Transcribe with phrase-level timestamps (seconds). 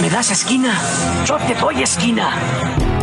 [0.00, 0.80] ¿Me das esquina?
[1.26, 2.99] Yo te doy esquina.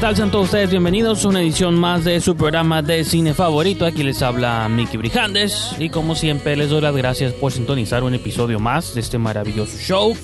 [0.00, 0.16] Tal?
[0.16, 3.84] Sean todos ustedes bienvenidos a una edición más de su programa de cine favorito.
[3.84, 8.14] Aquí les habla Mickey Brijandes y como siempre les doy las gracias por sintonizar un
[8.14, 10.16] episodio más de este maravilloso show.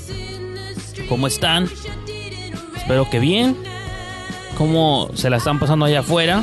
[1.11, 1.69] ¿Cómo están?
[2.75, 3.55] Espero que bien.
[4.57, 6.43] ¿Cómo se la están pasando allá afuera?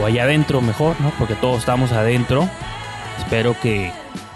[0.00, 1.12] O allá adentro mejor, ¿no?
[1.18, 2.48] Porque todos estamos adentro.
[3.18, 3.90] Espero que,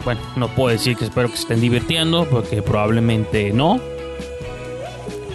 [0.05, 3.81] bueno, no puedo decir que espero que se estén divirtiendo porque probablemente no.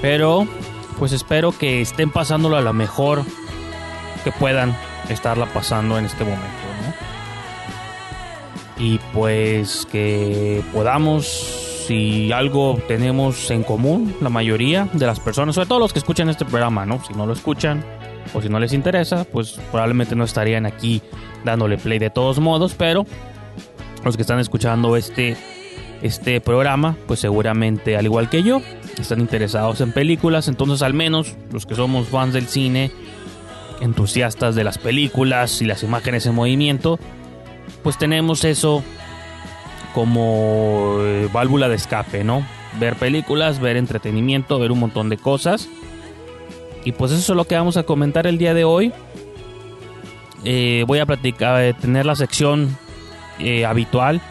[0.01, 0.49] Pero
[0.93, 3.23] pues espero que estén pasándolo a lo mejor
[4.23, 4.75] que puedan
[5.09, 6.45] estarla pasando en este momento,
[6.85, 6.93] ¿no?
[8.83, 11.25] Y pues que podamos,
[11.87, 16.29] si algo tenemos en común, la mayoría de las personas, sobre todo los que escuchan
[16.29, 17.03] este programa, ¿no?
[17.05, 17.85] Si no lo escuchan
[18.33, 21.01] o si no les interesa, pues probablemente no estarían aquí
[21.43, 23.05] dándole play de todos modos, pero
[24.03, 25.37] los que están escuchando este,
[26.01, 28.61] este programa, pues seguramente al igual que yo,
[29.01, 32.91] están interesados en películas, entonces al menos los que somos fans del cine,
[33.81, 36.99] entusiastas de las películas y las imágenes en movimiento,
[37.81, 38.83] pues tenemos eso
[39.93, 42.45] como eh, válvula de escape, ¿no?
[42.79, 45.69] Ver películas, ver entretenimiento, ver un montón de cosas.
[46.83, 48.91] Y pues eso es lo que vamos a comentar el día de hoy.
[50.43, 52.77] Eh, voy a platicar, eh, tener la sección
[53.67, 54.21] habitual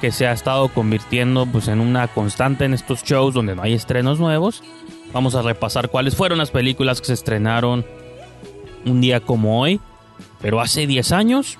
[0.00, 3.74] que se ha estado convirtiendo pues, en una constante en estos shows donde no hay
[3.74, 4.62] estrenos nuevos.
[5.12, 7.84] Vamos a repasar cuáles fueron las películas que se estrenaron
[8.86, 9.80] un día como hoy,
[10.40, 11.58] pero hace 10 años,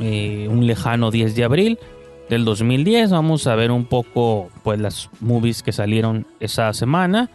[0.00, 1.78] eh, un lejano 10 de abril
[2.28, 3.10] del 2010.
[3.10, 7.30] Vamos a ver un poco pues las movies que salieron esa semana.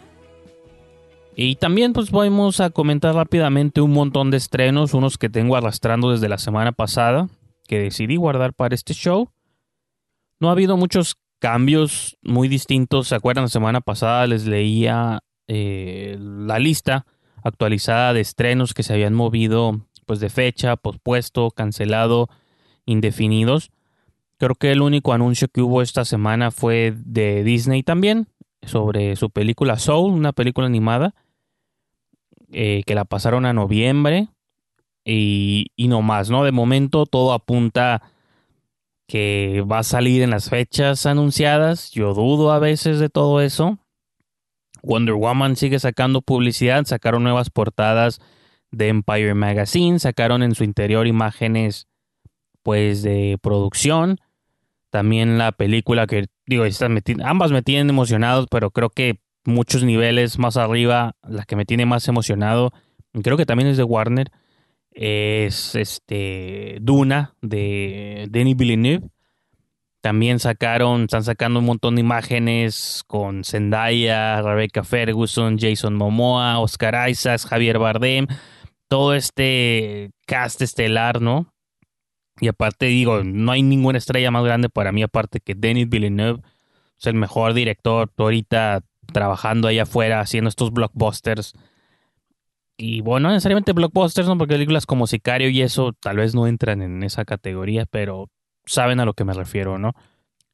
[1.36, 6.12] Y también pues vamos a comentar rápidamente un montón de estrenos, unos que tengo arrastrando
[6.12, 7.28] desde la semana pasada,
[7.66, 9.30] que decidí guardar para este show.
[10.40, 13.08] No ha habido muchos cambios muy distintos.
[13.08, 13.44] ¿Se acuerdan?
[13.44, 17.06] La semana pasada les leía eh, la lista
[17.42, 22.28] actualizada de estrenos que se habían movido pues de fecha, pospuesto, cancelado,
[22.86, 23.70] indefinidos.
[24.38, 28.28] Creo que el único anuncio que hubo esta semana fue de Disney también,
[28.62, 31.14] sobre su película Soul, una película animada,
[32.50, 34.28] eh, que la pasaron a noviembre
[35.04, 36.44] y, y no más, ¿no?
[36.44, 38.02] De momento todo apunta
[39.14, 41.92] que va a salir en las fechas anunciadas.
[41.92, 43.78] Yo dudo a veces de todo eso.
[44.82, 48.20] Wonder Woman sigue sacando publicidad, sacaron nuevas portadas
[48.72, 51.86] de Empire Magazine, sacaron en su interior imágenes
[52.64, 54.18] pues de producción.
[54.90, 56.64] También la película que digo,
[57.22, 61.86] ambas me tienen emocionados, pero creo que muchos niveles más arriba, la que me tiene
[61.86, 62.72] más emocionado,
[63.22, 64.32] creo que también es de Warner,
[64.94, 69.08] es este Duna de Denis Villeneuve.
[70.00, 77.08] También sacaron, están sacando un montón de imágenes con Zendaya, Rebecca Ferguson, Jason Momoa, Oscar
[77.08, 78.26] Isaacs, Javier Bardem,
[78.88, 81.54] todo este cast estelar, ¿no?
[82.40, 86.42] Y aparte digo, no hay ninguna estrella más grande para mí aparte que Denis Villeneuve,
[86.98, 88.82] es el mejor director ahorita
[89.12, 91.54] trabajando allá afuera haciendo estos blockbusters
[92.76, 94.36] y bueno, no necesariamente blockbusters, ¿no?
[94.36, 98.30] Porque películas como Sicario y eso tal vez no entran en esa categoría, pero
[98.66, 99.92] saben a lo que me refiero, ¿no?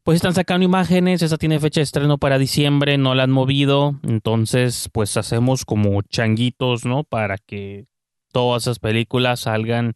[0.03, 4.01] Pues están sacando imágenes, esa tiene fecha de estreno para diciembre, no la han movido,
[4.03, 7.05] entonces pues hacemos como changuitos, ¿no?
[7.05, 7.87] Para que
[8.33, 9.95] todas esas películas salgan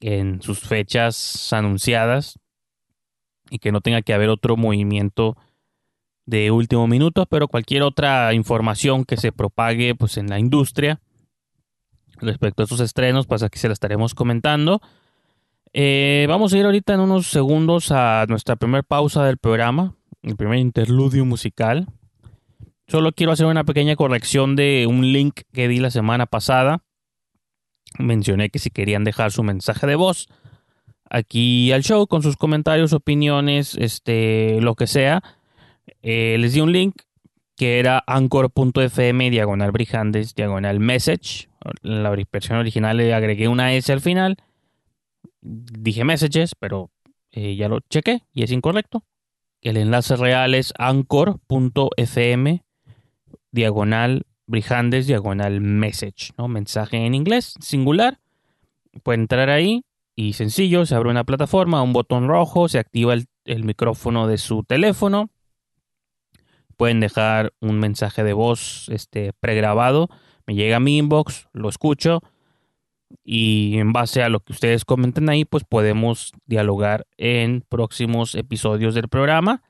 [0.00, 2.38] en sus fechas anunciadas
[3.50, 5.36] y que no tenga que haber otro movimiento
[6.24, 11.00] de último minuto, pero cualquier otra información que se propague pues en la industria
[12.22, 14.80] respecto a estos estrenos, pues aquí se la estaremos comentando.
[15.74, 20.36] Eh, vamos a ir ahorita en unos segundos a nuestra primera pausa del programa, el
[20.36, 21.88] primer interludio musical.
[22.86, 26.82] Solo quiero hacer una pequeña corrección de un link que di la semana pasada.
[27.98, 30.28] Mencioné que si querían dejar su mensaje de voz
[31.08, 35.22] aquí al show con sus comentarios, opiniones, este, lo que sea,
[36.02, 37.02] eh, les di un link
[37.56, 41.51] que era anchor.fm diagonal brijandes diagonal message.
[41.82, 44.36] En la versión original le agregué una S al final.
[45.40, 46.90] Dije messages, pero
[47.30, 49.04] eh, ya lo chequé y es incorrecto.
[49.60, 52.64] El enlace real es anchor.fm
[53.50, 56.48] diagonal brijandes diagonal message, ¿no?
[56.48, 58.18] Mensaje en inglés, singular.
[59.02, 63.26] Pueden entrar ahí y sencillo, se abre una plataforma, un botón rojo, se activa el,
[63.44, 65.30] el micrófono de su teléfono
[66.82, 70.08] pueden dejar un mensaje de voz este, pregrabado.
[70.46, 72.20] Me llega a mi inbox, lo escucho
[73.24, 78.94] y en base a lo que ustedes comenten ahí, pues podemos dialogar en próximos episodios
[78.94, 79.62] del programa.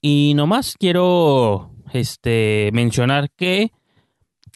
[0.00, 3.72] Y nomás quiero este, mencionar que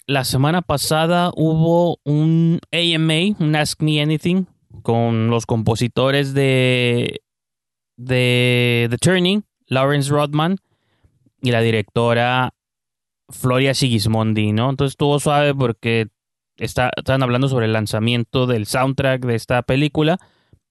[0.07, 4.47] la semana pasada hubo un AMA, un Ask Me Anything,
[4.83, 7.23] con los compositores de,
[7.97, 10.57] de The Turning Lawrence Rodman
[11.43, 12.55] y la directora
[13.29, 14.71] Floria Sigismondi, ¿no?
[14.71, 16.09] Entonces estuvo suave porque
[16.57, 20.19] está, están hablando sobre el lanzamiento del soundtrack de esta película,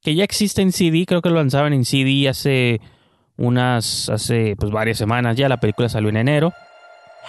[0.02, 2.82] que ya existe en CD, creo que lo lanzaron en CD hace
[3.38, 6.54] unas, hace pues varias semanas ya, la película salió en enero.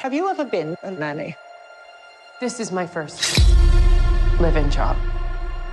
[0.02, 1.34] Have you ever been a nanny?
[2.40, 3.40] This is my first
[4.40, 4.96] live-in job.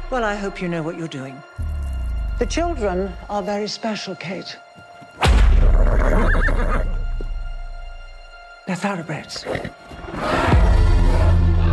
[0.09, 1.35] Well, I hope you know what you're doing.
[2.39, 4.57] The children are very special, Kate.
[8.65, 9.43] They're thoroughbreds.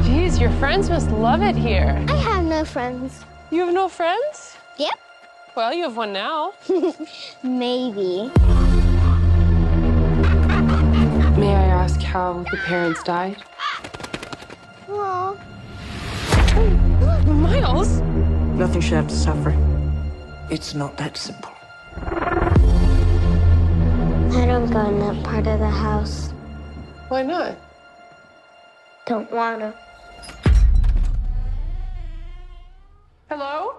[0.05, 2.05] Geez, your friends must love it here.
[2.09, 3.25] I have no friends.
[3.51, 4.57] You have no friends?
[4.77, 4.99] Yep,
[5.57, 6.53] Well, you have one now.
[7.43, 8.31] maybe.
[11.39, 13.43] May I ask how the parents died?
[14.87, 15.39] Well,
[17.27, 18.01] Miles?
[18.59, 19.55] Nothing should have to suffer.
[20.51, 21.53] It's not that simple.
[24.35, 26.32] I don't go in that part of the house.
[27.13, 27.59] Why not?
[29.07, 29.75] Don't wanna.
[33.29, 33.75] Hello?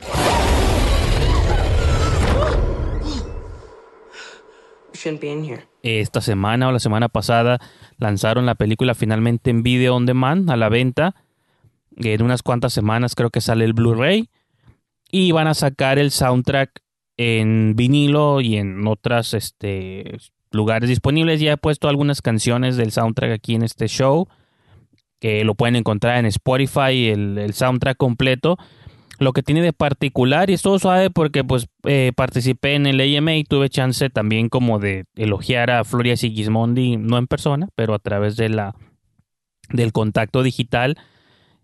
[4.92, 5.66] You shouldn't be in here.
[5.82, 7.58] Esta semana o la semana pasada
[7.98, 11.16] lanzaron la película finalmente en video on demand a la venta.
[11.96, 14.30] En unas cuantas semanas creo que sale el Blu-ray.
[15.10, 16.80] Y van a sacar el soundtrack
[17.18, 20.16] en vinilo y en otros este,
[20.50, 21.40] lugares disponibles.
[21.40, 24.28] Ya he puesto algunas canciones del soundtrack aquí en este show.
[25.20, 28.56] Que lo pueden encontrar en Spotify, el, el soundtrack completo.
[29.18, 33.34] Lo que tiene de particular, y esto suave porque pues eh, participé en el AMA
[33.34, 37.98] y tuve chance también como de elogiar a Floria Sigismondi, no en persona, pero a
[37.98, 38.76] través de la,
[39.70, 40.98] del contacto digital.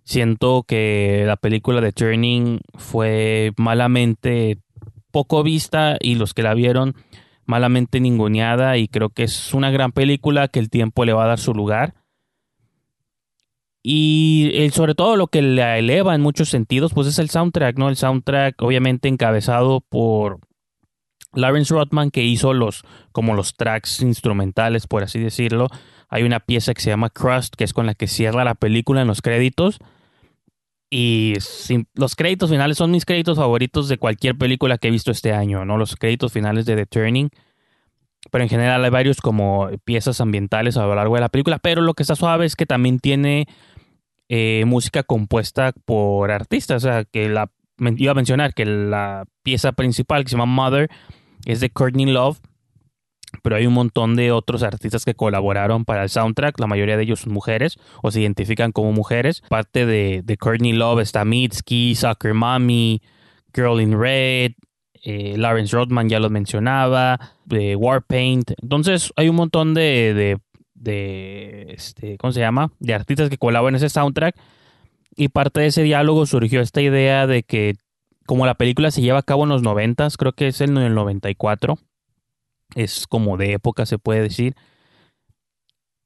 [0.02, 4.58] Siento que la película de Turning fue malamente
[5.14, 6.96] poco vista y los que la vieron
[7.46, 11.28] malamente ninguneada y creo que es una gran película que el tiempo le va a
[11.28, 11.94] dar su lugar.
[13.80, 17.88] Y sobre todo lo que la eleva en muchos sentidos, pues es el soundtrack, ¿no?
[17.88, 20.40] El soundtrack obviamente encabezado por
[21.32, 22.82] Lawrence Rodman que hizo los
[23.12, 25.68] como los tracks instrumentales, por así decirlo.
[26.08, 29.02] Hay una pieza que se llama Crust, que es con la que cierra la película
[29.02, 29.78] en los créditos.
[30.96, 31.34] Y
[31.96, 35.64] los créditos finales son mis créditos favoritos de cualquier película que he visto este año,
[35.64, 35.76] ¿no?
[35.76, 37.30] Los créditos finales de The Turning.
[38.30, 41.58] Pero en general hay varios como piezas ambientales a lo largo de la película.
[41.58, 43.48] Pero lo que está suave es que también tiene
[44.28, 46.84] eh, música compuesta por artistas.
[46.84, 50.88] O sea, que la iba a mencionar que la pieza principal que se llama Mother
[51.44, 52.38] es de Courtney Love.
[53.44, 56.58] Pero hay un montón de otros artistas que colaboraron para el soundtrack.
[56.58, 59.42] La mayoría de ellos son mujeres o se identifican como mujeres.
[59.50, 63.02] Parte de, Courtney Love está Mitski, Soccer Mommy,
[63.54, 64.52] Girl in Red,
[65.02, 68.52] eh, Lawrence Rodman ya los mencionaba, de Warpaint.
[68.62, 70.38] Entonces hay un montón de, de,
[70.72, 72.72] de, este, ¿cómo se llama?
[72.78, 74.34] De artistas que colaboran en ese soundtrack.
[75.16, 77.74] Y parte de ese diálogo surgió esta idea de que
[78.24, 80.94] como la película se lleva a cabo en los 90, creo que es en el
[80.94, 81.76] 94,
[82.74, 84.54] es como de época se puede decir.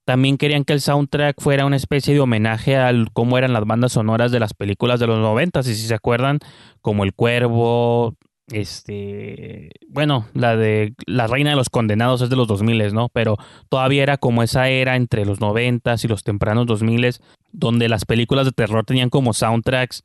[0.04, 3.92] También querían que el soundtrack fuera una especie de homenaje a cómo eran las bandas
[3.92, 6.38] sonoras de las películas de los 90, y si se acuerdan,
[6.80, 8.16] como El Cuervo,
[8.50, 13.08] este, bueno, la de La Reina de los Condenados es de los 2000, ¿no?
[13.10, 13.36] Pero
[13.68, 17.18] todavía era como esa era entre los 90 y los tempranos 2000
[17.52, 20.04] donde las películas de terror tenían como soundtracks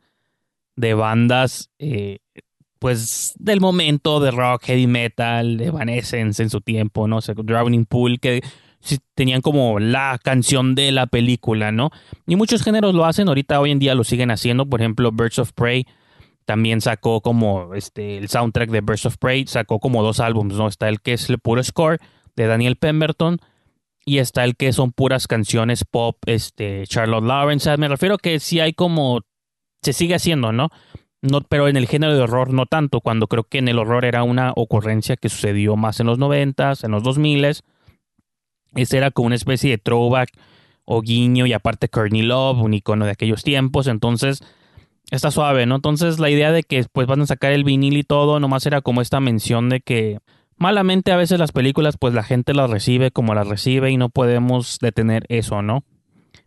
[0.75, 2.19] de bandas, eh,
[2.83, 7.19] pues del momento de rock, heavy metal, Evanescence en su tiempo, ¿no?
[7.19, 8.43] O sea, Drowning Pool, que
[9.15, 11.91] tenían como la canción de la película, ¿no?
[12.27, 15.39] Y muchos géneros lo hacen, ahorita hoy en día lo siguen haciendo, por ejemplo, Birds
[15.39, 15.85] of Prey
[16.43, 20.67] También sacó como este, el soundtrack de Birds of Prey, sacó como dos álbumes, ¿no?
[20.67, 21.99] Está el que es el puro score
[22.35, 23.39] de Daniel Pemberton
[24.03, 27.77] y está el que son puras canciones pop, este, Charlotte Lawrence.
[27.77, 29.21] Me refiero que sí hay como,
[29.81, 30.67] se sigue haciendo, ¿no?
[31.23, 34.03] No, pero en el género de horror no tanto, cuando creo que en el horror
[34.03, 37.63] era una ocurrencia que sucedió más en los noventas, en los dos miles.
[38.75, 40.31] Ese era como una especie de throwback
[40.83, 44.43] o guiño y aparte Courtney Love, un icono de aquellos tiempos, entonces
[45.11, 45.75] está suave, ¿no?
[45.75, 48.81] Entonces la idea de que pues van a sacar el vinil y todo, nomás era
[48.81, 50.19] como esta mención de que
[50.57, 54.09] malamente a veces las películas pues la gente las recibe como las recibe y no
[54.09, 55.85] podemos detener eso, ¿no?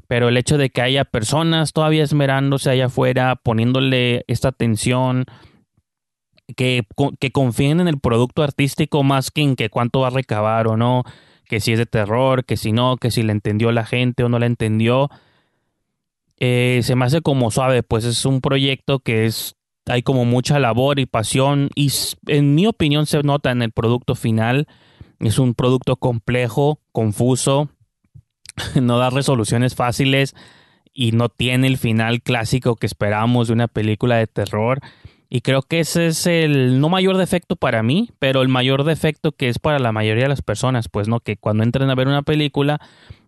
[0.08, 5.24] Pero el hecho de que haya personas todavía esmerándose allá afuera, poniéndole esta atención,
[6.54, 6.86] que,
[7.18, 10.76] que confíen en el producto artístico más que en que cuánto va a recabar o
[10.76, 11.04] no,
[11.44, 14.28] que si es de terror, que si no, que si la entendió la gente o
[14.28, 15.10] no la entendió.
[16.38, 19.56] Eh, se me hace como suave, pues es un proyecto que es
[19.88, 21.92] hay como mucha labor y pasión y
[22.26, 24.66] en mi opinión se nota en el producto final.
[25.20, 27.70] Es un producto complejo, confuso,
[28.80, 30.34] no da resoluciones fáciles
[30.92, 34.80] y no tiene el final clásico que esperamos de una película de terror.
[35.28, 39.32] Y creo que ese es el no mayor defecto para mí, pero el mayor defecto
[39.32, 42.06] que es para la mayoría de las personas, pues no, que cuando entran a ver
[42.06, 42.80] una película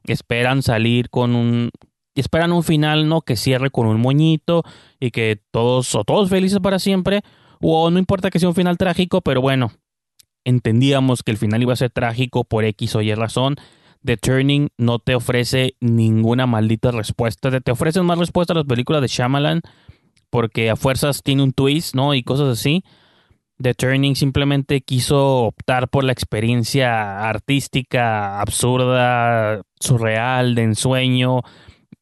[0.04, 1.70] esperan salir con un,
[2.14, 3.20] esperan un final, ¿no?
[3.22, 4.62] Que cierre con un moñito
[5.00, 7.22] y que todos o todos felices para siempre.
[7.60, 9.72] O no importa que sea un final trágico, pero bueno,
[10.44, 13.56] entendíamos que el final iba a ser trágico por X o Y razón.
[14.08, 17.50] The Turning no te ofrece ninguna maldita respuesta.
[17.60, 19.60] Te, ofrecen más respuestas a las películas de Shyamalan
[20.30, 22.14] porque a fuerzas tiene un twist, ¿no?
[22.14, 22.82] Y cosas así.
[23.58, 31.42] The Turning simplemente quiso optar por la experiencia artística absurda, surreal, de ensueño,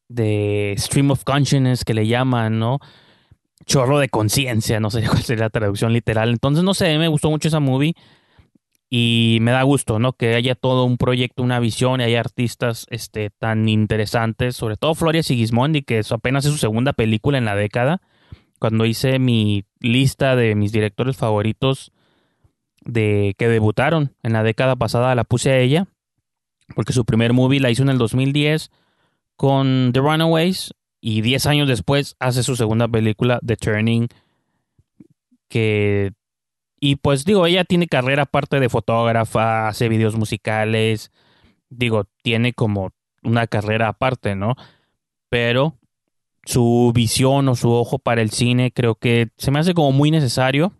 [0.07, 2.79] de stream of consciousness que le llaman, ¿no?
[3.65, 6.29] Chorro de conciencia, no sé cuál sería la traducción literal.
[6.29, 7.95] Entonces, no sé, me gustó mucho esa movie
[8.89, 10.13] y me da gusto, ¿no?
[10.13, 14.95] Que haya todo un proyecto, una visión y haya artistas este, tan interesantes, sobre todo
[14.95, 18.01] Floria Sigismondi, que es apenas es su segunda película en la década.
[18.59, 21.91] Cuando hice mi lista de mis directores favoritos
[22.85, 25.87] de que debutaron en la década pasada, la puse a ella,
[26.73, 28.71] porque su primer movie la hizo en el 2010
[29.35, 34.07] con The Runaways y 10 años después hace su segunda película, The Turning,
[35.49, 36.13] que...
[36.79, 41.11] Y pues digo, ella tiene carrera aparte de fotógrafa, hace videos musicales,
[41.69, 42.91] digo, tiene como
[43.23, 44.55] una carrera aparte, ¿no?
[45.29, 45.75] Pero
[46.43, 50.11] su visión o su ojo para el cine creo que se me hace como muy
[50.11, 50.73] necesario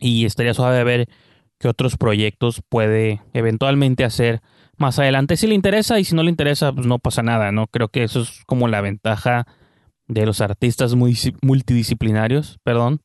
[0.00, 1.08] y estaría suave ver
[1.58, 4.40] qué otros proyectos puede eventualmente hacer
[4.76, 7.68] más adelante si le interesa y si no le interesa, pues no pasa nada, ¿no?
[7.68, 9.46] Creo que eso es como la ventaja
[10.08, 13.00] de los artistas muy multidisciplinarios, perdón,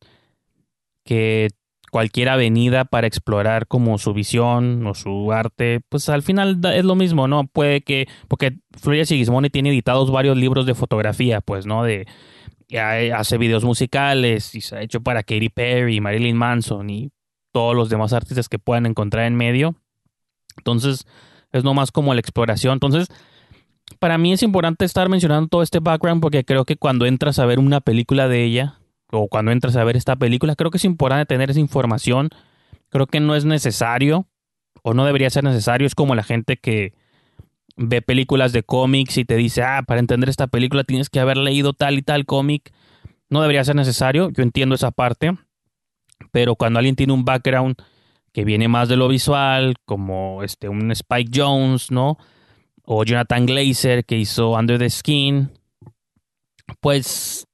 [1.03, 1.49] que
[1.91, 6.95] cualquier avenida para explorar como su visión o su arte, pues al final es lo
[6.95, 7.47] mismo, ¿no?
[7.47, 11.83] Puede que, porque Floria Sigismondi tiene editados varios libros de fotografía, pues, ¿no?
[11.83, 12.05] De,
[13.15, 17.11] hace videos musicales y se ha hecho para Katy Perry, Marilyn Manson y
[17.53, 19.75] todos los demás artistas que puedan encontrar en medio.
[20.57, 21.05] Entonces,
[21.53, 22.73] es nomás como la exploración.
[22.73, 23.07] Entonces,
[23.99, 27.45] para mí es importante estar mencionando todo este background porque creo que cuando entras a
[27.45, 28.79] ver una película de ella,
[29.11, 32.29] o cuando entras a ver esta película, creo que es importante tener esa información.
[32.89, 34.27] Creo que no es necesario,
[34.83, 35.87] o no debería ser necesario.
[35.87, 36.93] Es como la gente que
[37.75, 41.37] ve películas de cómics y te dice, ah, para entender esta película tienes que haber
[41.37, 42.73] leído tal y tal cómic.
[43.29, 45.37] No debería ser necesario, yo entiendo esa parte,
[46.31, 47.75] pero cuando alguien tiene un background
[48.31, 52.17] que viene más de lo visual, como este, un Spike Jones, ¿no?
[52.83, 55.51] O Jonathan Glazer, que hizo Under the Skin,
[56.79, 57.46] pues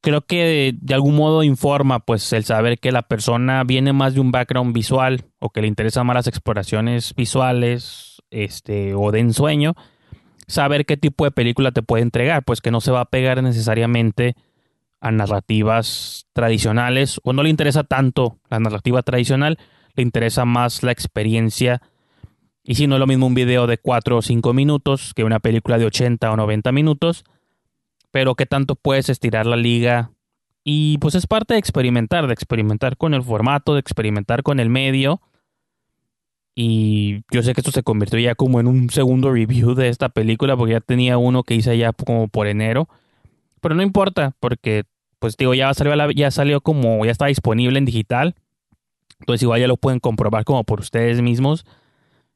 [0.00, 4.20] creo que de, algún modo informa pues el saber que la persona viene más de
[4.20, 9.74] un background visual o que le interesan más las exploraciones visuales este o de ensueño
[10.46, 13.42] saber qué tipo de película te puede entregar pues que no se va a pegar
[13.42, 14.34] necesariamente
[15.00, 19.58] a narrativas tradicionales o no le interesa tanto la narrativa tradicional
[19.98, 21.82] le interesa más la experiencia.
[22.62, 25.40] Y si no es lo mismo un video de 4 o 5 minutos que una
[25.40, 27.24] película de 80 o 90 minutos,
[28.10, 30.12] pero que tanto puedes estirar la liga.
[30.64, 34.68] Y pues es parte de experimentar, de experimentar con el formato, de experimentar con el
[34.68, 35.20] medio.
[36.54, 40.08] Y yo sé que esto se convirtió ya como en un segundo review de esta
[40.08, 42.88] película, porque ya tenía uno que hice ya como por enero.
[43.60, 44.84] Pero no importa, porque
[45.18, 48.34] pues digo, ya salió, ya salió como, ya está disponible en digital.
[49.20, 51.64] Entonces igual ya lo pueden comprobar como por ustedes mismos.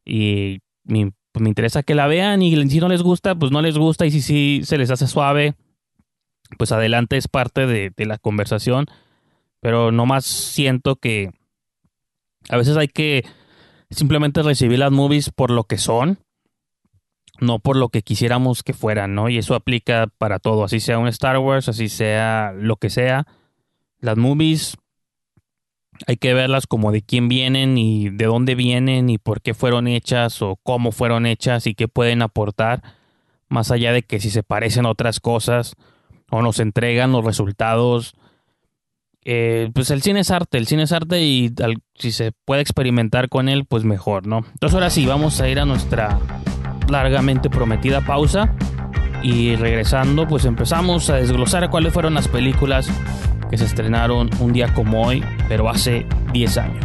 [0.04, 3.62] Y me, pues me interesa que la vean y si no les gusta, pues no
[3.62, 5.54] les gusta y si sí se les hace suave,
[6.58, 8.86] pues adelante es parte de, la conversación.
[9.60, 11.30] Pero nomás siento que
[12.48, 13.24] a veces hay que
[13.90, 16.18] simplemente recibir las movies por lo que son,
[17.38, 19.28] no por lo que quisiéramos que fueran, ¿no?
[19.28, 23.26] Y eso aplica para todo, así sea un Star Wars, así sea lo que sea.
[24.00, 24.76] Las movies
[26.06, 29.86] hay que verlas como de quién vienen y de dónde vienen y por qué fueron
[29.86, 32.82] hechas o cómo fueron hechas y qué pueden aportar,
[33.48, 35.76] más allá de que si se parecen a otras cosas
[36.32, 38.14] o nos entregan los resultados
[39.24, 41.54] eh, pues el cine es arte, el cine es arte y
[41.94, 44.38] si se puede experimentar con él, pues mejor, ¿no?
[44.38, 46.18] Entonces ahora sí, vamos a ir a nuestra
[46.88, 48.52] largamente prometida pausa
[49.22, 52.88] y regresando, pues empezamos a desglosar cuáles fueron las películas
[53.48, 56.84] que se estrenaron un día como hoy, pero hace 10 años.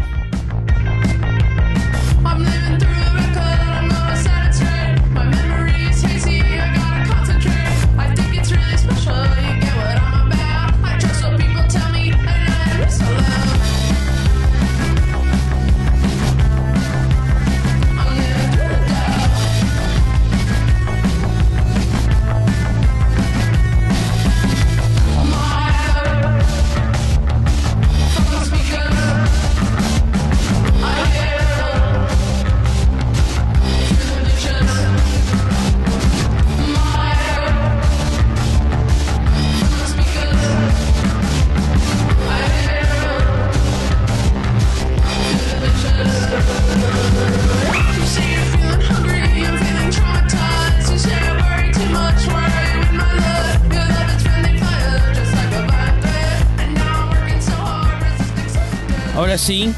[59.48, 59.74] Sí,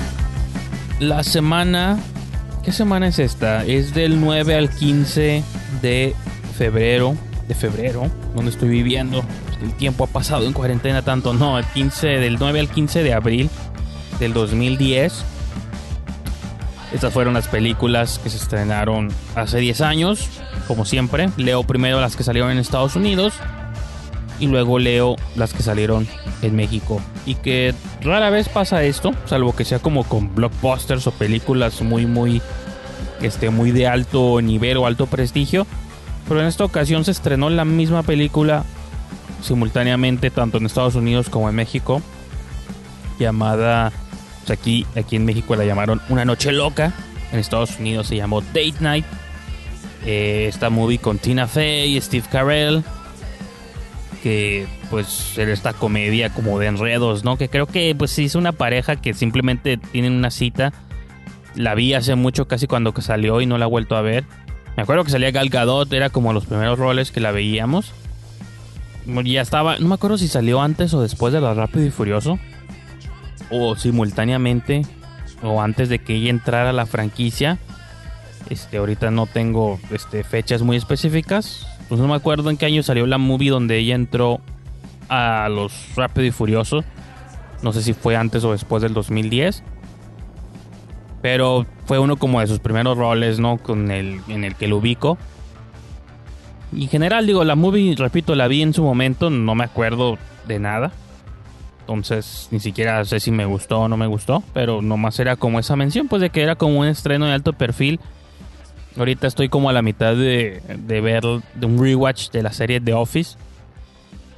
[0.99, 1.99] la semana...
[2.63, 3.63] ¿Qué semana es esta?
[3.63, 5.43] Es del 9 al 15
[5.83, 6.15] de
[6.57, 7.15] febrero.
[7.47, 9.23] De febrero, donde estoy viviendo.
[9.61, 11.35] El tiempo ha pasado en cuarentena tanto.
[11.35, 13.51] No, el 15, del 9 al 15 de abril
[14.19, 15.23] del 2010.
[16.91, 20.29] Estas fueron las películas que se estrenaron hace 10 años.
[20.67, 23.35] Como siempre, leo primero las que salieron en Estados Unidos
[24.39, 26.07] y luego leo las que salieron
[26.41, 27.01] en México.
[27.25, 32.05] Y que rara vez pasa esto, salvo que sea como con blockbusters o películas muy,
[32.05, 32.41] muy,
[33.21, 35.67] este, muy de alto nivel o alto prestigio.
[36.27, 38.63] Pero en esta ocasión se estrenó la misma película
[39.41, 42.01] simultáneamente tanto en Estados Unidos como en México.
[43.19, 43.91] Llamada,
[44.45, 46.93] pues aquí, aquí en México la llamaron Una Noche Loca.
[47.31, 49.05] En Estados Unidos se llamó Date Night.
[50.05, 52.83] Eh, esta movie con Tina Fey y Steve Carell
[54.21, 57.37] que pues era esta comedia como de enredos, ¿no?
[57.37, 60.73] Que creo que pues es una pareja que simplemente tienen una cita.
[61.55, 64.25] La vi hace mucho, casi cuando salió y no la he vuelto a ver.
[64.77, 67.93] Me acuerdo que salía Gal Gadot, era como los primeros roles que la veíamos.
[69.25, 72.39] Ya estaba, no me acuerdo si salió antes o después de la Rápido y Furioso.
[73.49, 74.83] O simultáneamente,
[75.41, 77.57] o antes de que ella entrara a la franquicia.
[78.49, 82.83] Este, ahorita no tengo este, fechas muy específicas pues no me acuerdo en qué año
[82.83, 84.39] salió la movie donde ella entró
[85.09, 86.83] a los Rápido y Furioso.
[87.63, 89.63] No sé si fue antes o después del 2010.
[91.23, 93.57] Pero fue uno como de sus primeros roles, ¿no?
[93.57, 95.17] Con el, en el que lo ubico.
[96.71, 100.19] Y en general, digo, la movie, repito, la vi en su momento, no me acuerdo
[100.47, 100.91] de nada.
[101.81, 104.43] Entonces, ni siquiera sé si me gustó o no me gustó.
[104.53, 107.53] Pero nomás era como esa mención, pues de que era como un estreno de alto
[107.53, 107.99] perfil
[108.99, 112.93] Ahorita estoy como a la mitad de, ver de un rewatch de la serie The
[112.93, 113.37] Office.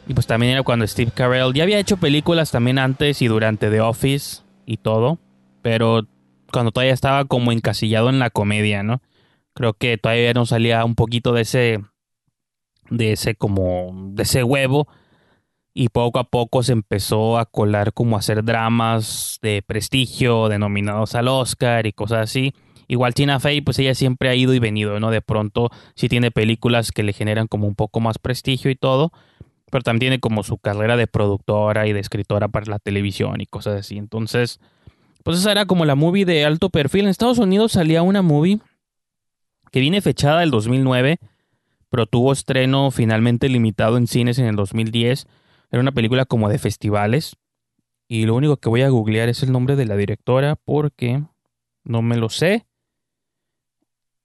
[0.08, 3.72] Y pues también era cuando Steve Carell ya había hecho películas también antes y durante
[3.72, 5.18] The Office y todo.
[5.64, 6.08] Pero
[6.52, 9.02] cuando todavía estaba como encasillado en la comedia, ¿no?
[9.54, 11.80] Creo que todavía no salía un poquito de ese.
[12.90, 13.92] de ese como.
[14.14, 14.88] de ese huevo.
[15.74, 21.16] Y poco a poco se empezó a colar como a hacer dramas de prestigio, denominados
[21.16, 22.54] al Oscar y cosas así.
[22.92, 25.12] Igual Tina Fey, pues ella siempre ha ido y venido, ¿no?
[25.12, 29.14] De pronto sí tiene películas que le generan como un poco más prestigio y todo,
[29.72, 33.46] pero también tiene como su carrera de productora y de escritora para la televisión y
[33.46, 33.98] cosas así.
[33.98, 34.60] Entonces,
[35.24, 37.04] pues esa era como la movie de alto perfil.
[37.04, 38.60] En Estados Unidos salía una movie
[39.72, 41.18] que viene fechada el 2009,
[41.90, 45.28] pero tuvo estreno finalmente limitado en cines en el 2010.
[45.72, 47.38] Era una película como de festivales.
[48.10, 51.24] Y lo único que voy a googlear es el nombre de la directora porque
[51.86, 52.66] no me lo sé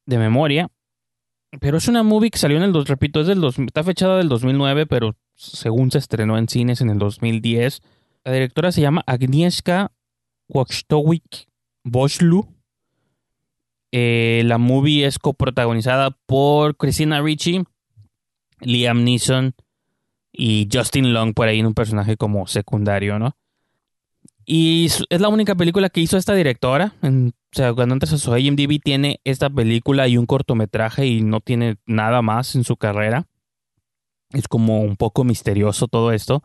[0.07, 0.71] de memoria.
[1.61, 4.87] Pero es una movie que salió en el, repito, es del está fechada del 2009,
[4.87, 7.83] pero según se estrenó en cines en el 2010.
[8.25, 9.93] La directora se llama Agnieszka
[10.49, 11.47] Wojtowicz
[11.85, 12.49] Boschlu.
[13.93, 17.63] Eh, la movie es coprotagonizada por Christina Ricci,
[18.61, 19.55] Liam Neeson
[20.33, 23.37] y Justin Long por ahí en un personaje como secundario, ¿no?
[24.45, 26.95] Y es la única película que hizo esta directora.
[27.03, 31.23] En- o sea, cuando entras a su IMDb tiene esta película y un cortometraje y
[31.23, 33.29] no tiene nada más en su carrera.
[34.35, 36.43] Es como un poco misterioso todo esto.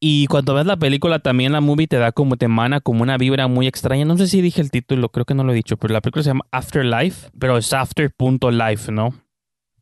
[0.00, 3.16] Y cuando ves la película también la movie te da como, te emana como una
[3.16, 4.04] vibra muy extraña.
[4.04, 6.22] No sé si dije el título, creo que no lo he dicho, pero la película
[6.22, 9.14] se llama Afterlife, pero es after.life, ¿no?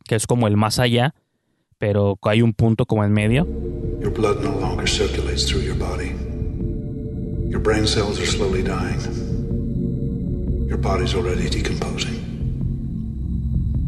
[0.05, 1.13] Que es como el más allá,
[1.77, 3.45] pero hay un punto como en medio.
[3.99, 6.13] Your blood no longer circulates through your body.
[7.49, 8.63] Your brain cells are slowly.
[10.71, 12.15] Your body's already decomposing.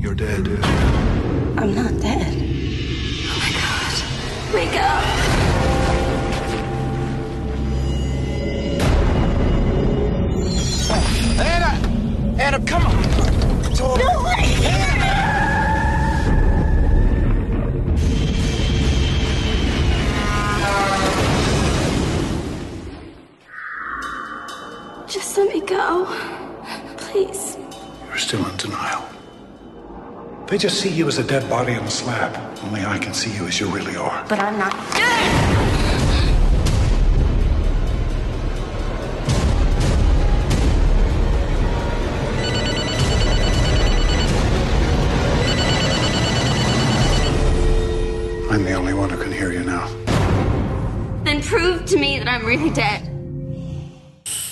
[0.01, 0.45] You're dead.
[1.57, 2.35] I'm not dead.
[3.25, 3.93] Oh my god.
[4.53, 5.03] Wake up.
[11.39, 11.71] Anna!
[12.37, 12.97] Anna, come on!
[13.71, 13.97] It's all
[25.07, 26.42] Just let me go.
[27.13, 27.57] Please.
[28.07, 29.07] You're still in denial.
[30.47, 32.35] They just see you as a dead body on a slab.
[32.63, 34.25] Only I can see you as you really are.
[34.27, 34.73] But I'm not.
[34.95, 35.53] dead!
[48.51, 49.87] I'm the only one who can hear you now.
[51.23, 53.12] Then prove to me that I'm really dead.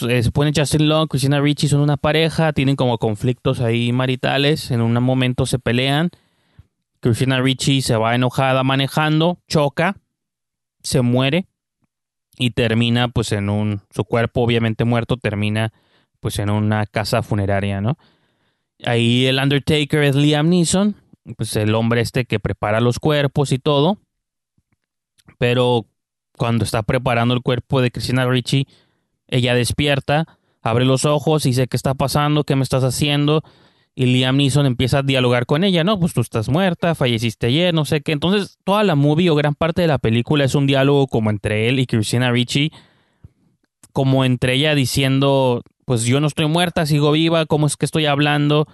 [0.09, 4.71] Eh, se pone Justin Long, Christina Ricci son una pareja, tienen como conflictos ahí maritales,
[4.71, 6.09] en un momento se pelean,
[6.99, 9.97] Christina Ricci se va enojada manejando, choca,
[10.83, 11.47] se muere
[12.37, 15.73] y termina pues en un, su cuerpo obviamente muerto termina
[16.19, 17.97] pues en una casa funeraria, ¿no?
[18.83, 20.95] Ahí el Undertaker es Liam Neeson,
[21.37, 23.99] pues el hombre este que prepara los cuerpos y todo,
[25.37, 25.85] pero
[26.37, 28.67] cuando está preparando el cuerpo de Christina Ricci,
[29.31, 30.27] ella despierta,
[30.61, 32.43] abre los ojos y dice, ¿qué está pasando?
[32.43, 33.43] ¿Qué me estás haciendo?
[33.95, 35.99] Y Liam Neeson empieza a dialogar con ella, ¿no?
[35.99, 38.11] Pues tú estás muerta, falleciste ayer, no sé qué.
[38.11, 41.67] Entonces, toda la movie o gran parte de la película es un diálogo como entre
[41.67, 42.71] él y Christina Ricci,
[43.91, 48.05] como entre ella diciendo, pues yo no estoy muerta, sigo viva, ¿cómo es que estoy
[48.05, 48.67] hablando?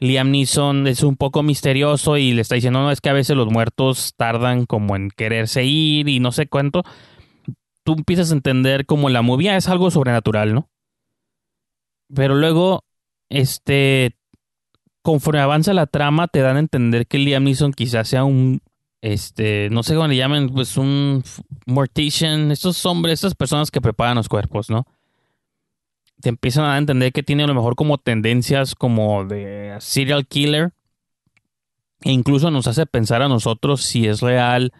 [0.00, 3.36] Liam Neeson es un poco misterioso y le está diciendo, no, es que a veces
[3.36, 6.82] los muertos tardan como en quererse ir y no sé cuánto
[7.84, 10.70] tú empiezas a entender como la movie es algo sobrenatural, ¿no?
[12.12, 12.84] Pero luego,
[13.28, 14.16] este,
[15.02, 18.62] conforme avanza la trama, te dan a entender que Liam Neeson quizás sea un,
[19.02, 21.22] este, no sé cómo le llaman, pues un
[21.66, 24.86] mortician, estos hombres, estas personas que preparan los cuerpos, ¿no?
[26.20, 30.72] Te empiezan a entender que tiene a lo mejor como tendencias como de serial killer.
[32.00, 34.72] E incluso nos hace pensar a nosotros si es real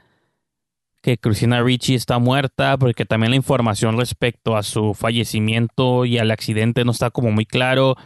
[1.05, 6.31] que Christina Ricci está muerta, porque también la información respecto a su fallecimiento y al
[6.31, 7.97] accidente no está como muy claro.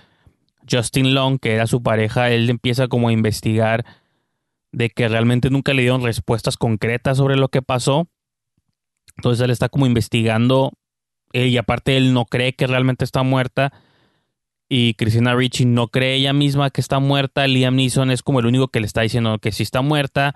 [0.69, 3.87] Justin Long, que era su pareja, él empieza como a investigar
[4.73, 8.09] de que realmente nunca le dieron respuestas concretas sobre lo que pasó.
[9.17, 10.73] Entonces él está como investigando
[11.33, 13.73] eh, y aparte él no cree que realmente está muerta
[14.69, 17.47] y Christina Ricci no cree ella misma que está muerta.
[17.47, 20.35] Liam Neeson es como el único que le está diciendo que sí está muerta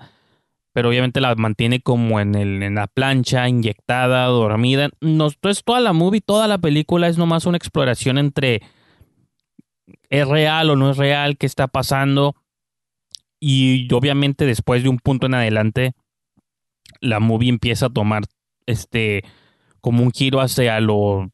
[0.73, 4.89] pero obviamente la mantiene como en, el, en la plancha, inyectada, dormida.
[5.01, 8.61] Entonces toda la movie, toda la película es nomás una exploración entre
[10.09, 12.35] es real o no es real, qué está pasando.
[13.39, 15.93] Y obviamente después de un punto en adelante,
[17.01, 18.23] la movie empieza a tomar
[18.65, 19.23] este
[19.79, 21.29] como un giro hacia lo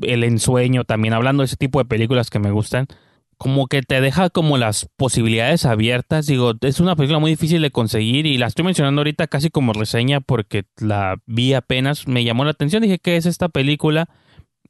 [0.00, 2.88] el ensueño, también hablando de ese tipo de películas que me gustan
[3.38, 6.26] como que te deja como las posibilidades abiertas.
[6.26, 9.72] Digo, es una película muy difícil de conseguir y la estoy mencionando ahorita casi como
[9.72, 14.08] reseña porque la vi apenas, me llamó la atención, dije, ¿qué es esta película?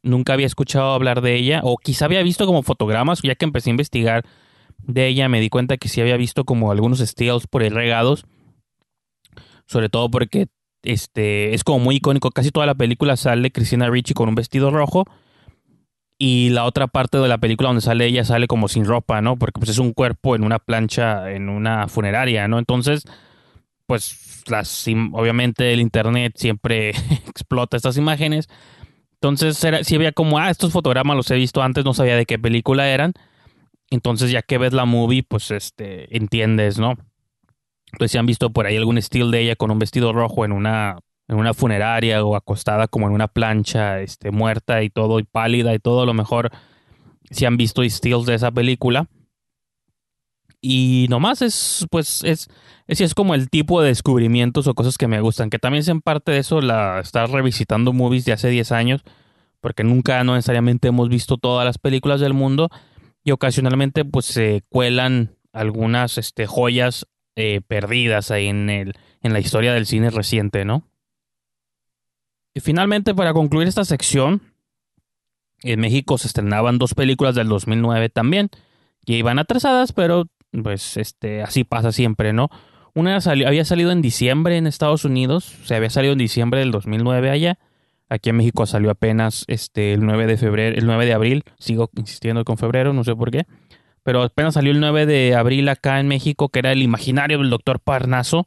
[0.03, 3.70] Nunca había escuchado hablar de ella o quizá había visto como fotogramas, ya que empecé
[3.70, 4.24] a investigar
[4.87, 8.27] de ella me di cuenta que sí había visto como algunos stills por ahí regados,
[9.66, 10.48] sobre todo porque
[10.83, 14.70] este es como muy icónico, casi toda la película sale Christina Ricci con un vestido
[14.70, 15.07] rojo
[16.18, 19.37] y la otra parte de la película donde sale ella sale como sin ropa, ¿no?
[19.37, 22.59] Porque pues es un cuerpo en una plancha, en una funeraria, ¿no?
[22.59, 23.05] Entonces,
[23.87, 26.90] pues las obviamente el internet siempre
[27.29, 28.48] explota estas imágenes.
[29.14, 32.27] Entonces, era, si había como, ah, estos fotogramas los he visto antes, no sabía de
[32.27, 33.14] qué película eran.
[33.90, 36.96] Entonces, ya que ves la movie, pues este entiendes, ¿no?
[37.92, 40.53] Entonces, si han visto por ahí algún estilo de ella con un vestido rojo en
[40.53, 40.98] una
[41.29, 45.75] en una funeraria o acostada como en una plancha, este, muerta y todo, y pálida
[45.75, 46.51] y todo, a lo mejor
[47.31, 49.09] si han visto stills de esa película.
[50.61, 52.49] Y nomás es, pues, es,
[52.87, 55.89] es, es como el tipo de descubrimientos o cosas que me gustan, que también es
[55.89, 59.03] en parte de eso, la estar revisitando movies de hace 10 años,
[59.61, 62.71] porque nunca no necesariamente hemos visto todas las películas del mundo
[63.23, 67.07] y ocasionalmente pues se cuelan algunas este, joyas
[67.37, 70.87] eh, perdidas ahí en, el, en la historia del cine reciente, ¿no?
[72.55, 74.40] Y finalmente, para concluir esta sección,
[75.62, 78.51] en México se estrenaban dos películas del 2009 también,
[79.05, 80.27] que iban atrasadas, pero
[80.62, 82.49] pues este, así pasa siempre, ¿no?
[82.95, 87.31] Una había salido en diciembre en Estados Unidos, se había salido en diciembre del 2009
[87.31, 87.59] allá.
[88.09, 91.45] Aquí en México salió apenas este, el 9 de febrero, el 9 de abril.
[91.59, 93.47] Sigo insistiendo con febrero, no sé por qué.
[94.05, 97.51] Pero apenas salió el 9 de abril acá en México, que era el imaginario del
[97.51, 98.47] doctor Parnaso.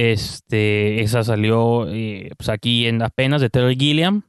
[0.00, 4.22] Este, esa salió eh, pues aquí en apenas de Terry Gilliam.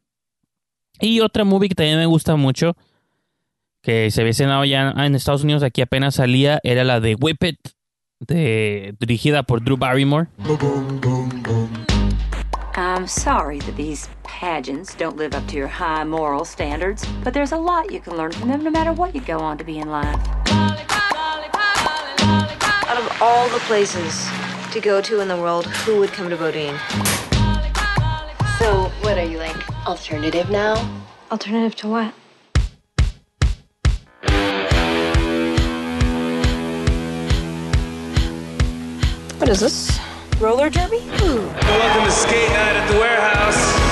[1.00, 2.76] Y otra movie que también me gusta mucho,
[3.82, 7.42] que se había estrenado ya en Estados Unidos, aquí apenas salía, era la de Whip
[7.46, 7.60] It,
[8.20, 10.28] de, dirigida por Drew Barrymore.
[12.76, 17.54] I'm sorry that these pageants don't live up to your high moral standards, but there's
[17.54, 19.80] a lot you can learn from them no matter what you go on to be
[19.80, 20.20] in life.
[22.90, 24.28] Out of all the places
[24.72, 26.78] to go to in the world, who would come to Bodine?
[28.58, 29.58] So, what are you like?
[29.86, 31.04] Alternative now?
[31.30, 32.14] Alternative to what?
[39.40, 40.00] What is this?
[40.40, 40.98] Roller derby?
[41.24, 41.46] Ooh.
[41.48, 43.91] Welcome to skate night at the warehouse.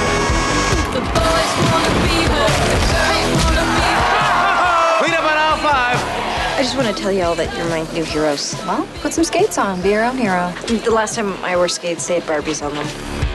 [6.59, 8.53] I just want to tell y'all that you're my new heroes.
[8.65, 9.81] Well, put some skates on.
[9.81, 10.51] Be your own hero.
[10.67, 12.85] The last time I wore skates, they had Barbies on them.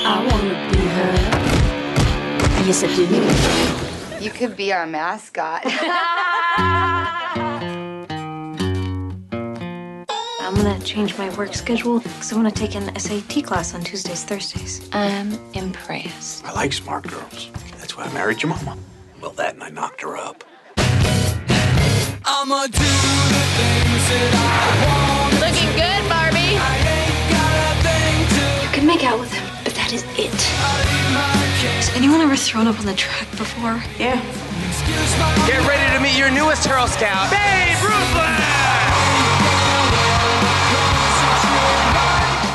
[0.01, 1.11] I wanna be her.
[2.67, 4.23] Yes, I do.
[4.23, 5.63] You could be our mascot.
[10.43, 13.83] I'm gonna change my work schedule because I want to take an SAT class on
[13.83, 14.87] Tuesdays, Thursdays.
[14.93, 16.45] I'm impressed.
[16.45, 17.49] I like smart girls.
[17.79, 18.77] That's why I married your mama.
[19.23, 20.45] Well, that and I knocked her up.
[22.45, 25.33] I'ma do the things that I want.
[25.41, 26.61] Looking good, Barbie.
[28.61, 30.29] You can make out with him, but that is it.
[30.29, 33.81] Has anyone ever thrown up on the track before?
[33.97, 34.21] Yeah.
[35.49, 38.45] Get ready to meet your newest Girl Scout, Babe Ruthless!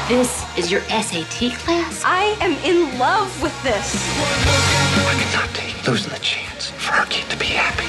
[0.05, 2.03] This is your SAT class?
[2.05, 3.97] I am in love with this.
[3.97, 6.48] I cannot take losing the chance
[6.89, 7.85] for our kid to be happy.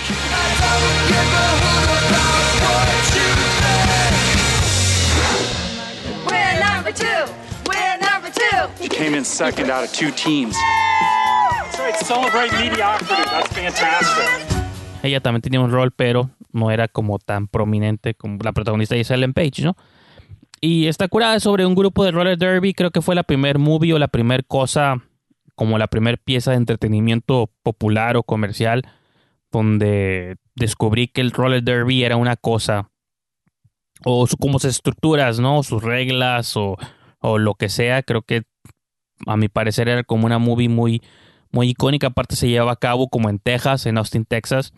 [6.27, 7.23] We're number two.
[7.67, 8.83] We're number two.
[8.83, 10.55] She came in second out of two teams.
[10.55, 13.23] That's right, celebrate mediocrity.
[13.31, 14.29] That's fantastic.
[15.03, 19.07] Ella también tenía un rol, pero no era como tan prominente como la protagonista de
[19.09, 19.77] Ellen Page, ¿no?
[20.61, 22.75] Y está curada sobre un grupo de roller derby.
[22.75, 25.01] Creo que fue la primer movie o la primer cosa,
[25.61, 28.81] como la primer pieza de entretenimiento popular o comercial,
[29.53, 32.88] donde descubrí que el roller derby era una cosa,
[34.07, 35.62] o su, como sus estructuras, ¿no?
[35.62, 36.79] Sus reglas o,
[37.18, 38.03] o lo que sea.
[38.03, 38.44] Creo que
[39.27, 41.03] a mi parecer era como una movie muy,
[41.53, 42.07] muy icónica.
[42.07, 44.73] Aparte se llevaba a cabo como en Texas, en Austin, Texas.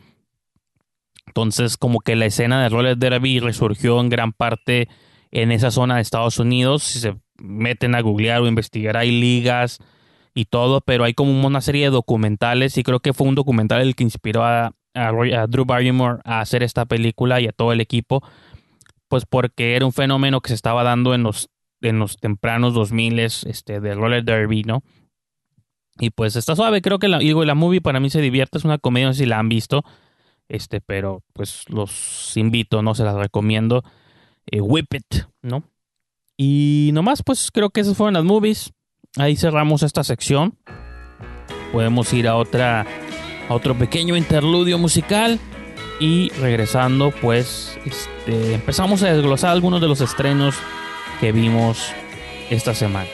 [1.28, 4.88] Entonces como que la escena de roller derby resurgió en gran parte
[5.30, 6.82] en esa zona de Estados Unidos.
[6.82, 9.78] Si se meten a googlear o investigar, hay ligas
[10.34, 13.82] y todo, pero hay como una serie de documentales y creo que fue un documental
[13.82, 14.74] el que inspiró a,
[15.48, 18.22] Drew Barrymore a hacer esta película y a todo el equipo,
[19.08, 21.48] pues porque era un fenómeno que se estaba dando en los,
[21.80, 24.82] en los tempranos 2000 este, de roller derby, ¿no?
[25.98, 28.78] Y pues está suave, creo que la, digo, movie para mí se divierte, es una
[28.78, 29.82] comedia, no sé si la han visto,
[30.48, 33.82] este, pero pues los invito, no se las recomiendo
[34.46, 35.64] eh, Whip It, ¿no?
[36.36, 38.72] Y nomás, pues creo que esas fueron las movies.
[39.16, 40.56] Ahí cerramos esta sección.
[41.72, 42.86] Podemos ir a otra
[43.48, 45.38] a otro pequeño interludio musical
[46.00, 50.56] y regresando, pues este, empezamos a desglosar algunos de los estrenos
[51.20, 51.92] que vimos
[52.50, 53.08] esta semana.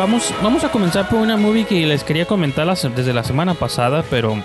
[0.00, 4.02] Vamos, vamos a comenzar por una movie que les quería comentar desde la semana pasada,
[4.08, 4.42] pero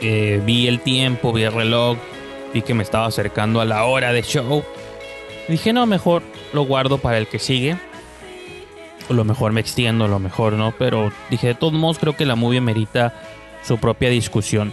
[0.00, 1.98] eh, vi el tiempo, vi el reloj,
[2.54, 4.62] vi que me estaba acercando a la hora de show.
[5.48, 6.22] Dije, no, mejor
[6.52, 7.78] lo guardo para el que sigue.
[9.10, 10.72] O lo mejor me extiendo, lo mejor no.
[10.78, 13.14] Pero dije, de todos modos, creo que la movie merita
[13.64, 14.72] su propia discusión.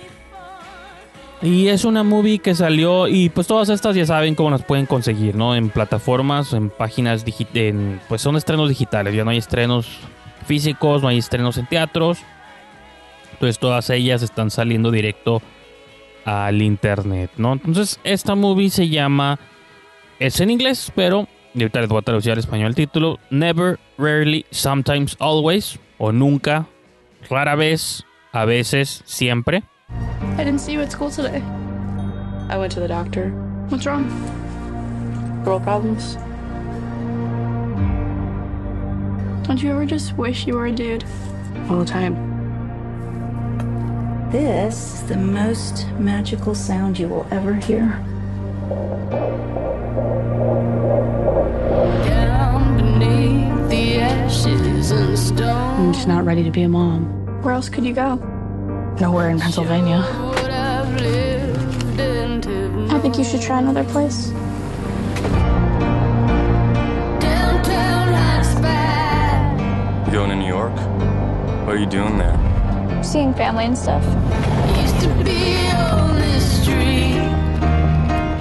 [1.41, 4.86] Y es una movie que salió y pues todas estas ya saben cómo las pueden
[4.86, 5.56] conseguir, ¿no?
[5.56, 10.00] En plataformas, en páginas digitales, pues son estrenos digitales, ya no hay estrenos
[10.48, 12.19] físicos, no hay estrenos en teatros.
[13.34, 15.41] Entonces todas ellas están saliendo directo
[16.24, 17.54] al internet, ¿no?
[17.54, 19.38] Entonces esta movie se llama,
[20.19, 24.45] es en inglés, pero ahorita les voy a traducir al español el título, Never, Rarely,
[24.52, 26.65] Sometimes, Always, o nunca,
[27.30, 29.63] rara vez, a veces, siempre.
[29.89, 31.41] I didn't see you at school today.
[32.50, 33.30] I went to the doctor.
[33.69, 34.04] What's wrong?
[35.45, 36.15] Girl problems.
[39.48, 41.06] Don't you ever just wish you were a dude?
[41.69, 42.15] All the time.
[44.30, 47.88] This is the most magical sound you will ever hear.
[52.04, 55.86] Down beneath the ashes and stone.
[55.86, 57.06] I'm just not ready to be a mom.
[57.41, 58.35] Where else could you go?
[59.02, 60.06] Nowhere in Pennsylvania.
[62.90, 64.30] I think you should try another place.
[70.06, 70.74] You going to New York?
[71.66, 73.04] What are you doing there?
[73.04, 74.04] Seeing family and stuff.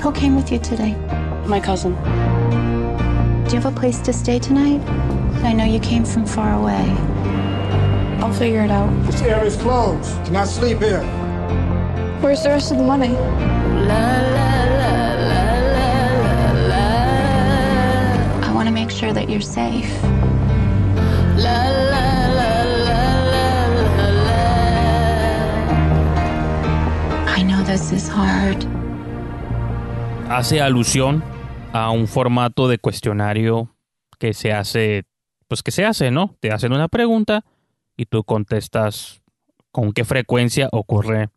[0.02, 0.94] Who came with you today?
[1.46, 1.94] My cousin.
[1.94, 4.80] Do you have a place to stay tonight?
[5.42, 6.96] I know you came from far away.
[8.24, 8.88] I'll figure it out.
[9.04, 10.10] This area is closed.
[10.24, 11.02] Cannot sleep here.
[12.22, 13.14] Where's the rest of the money?
[18.42, 19.92] I want to make sure that you're safe.
[27.28, 28.64] I know this is hard.
[30.30, 31.22] Hace alusión
[31.74, 33.68] a un formato de cuestionario
[34.18, 35.04] que se hace,
[35.46, 36.36] pues que se hace, ¿no?
[36.40, 37.44] Te hacen una pregunta
[37.96, 39.22] y tú contestas
[39.70, 41.30] con qué frecuencia ocurre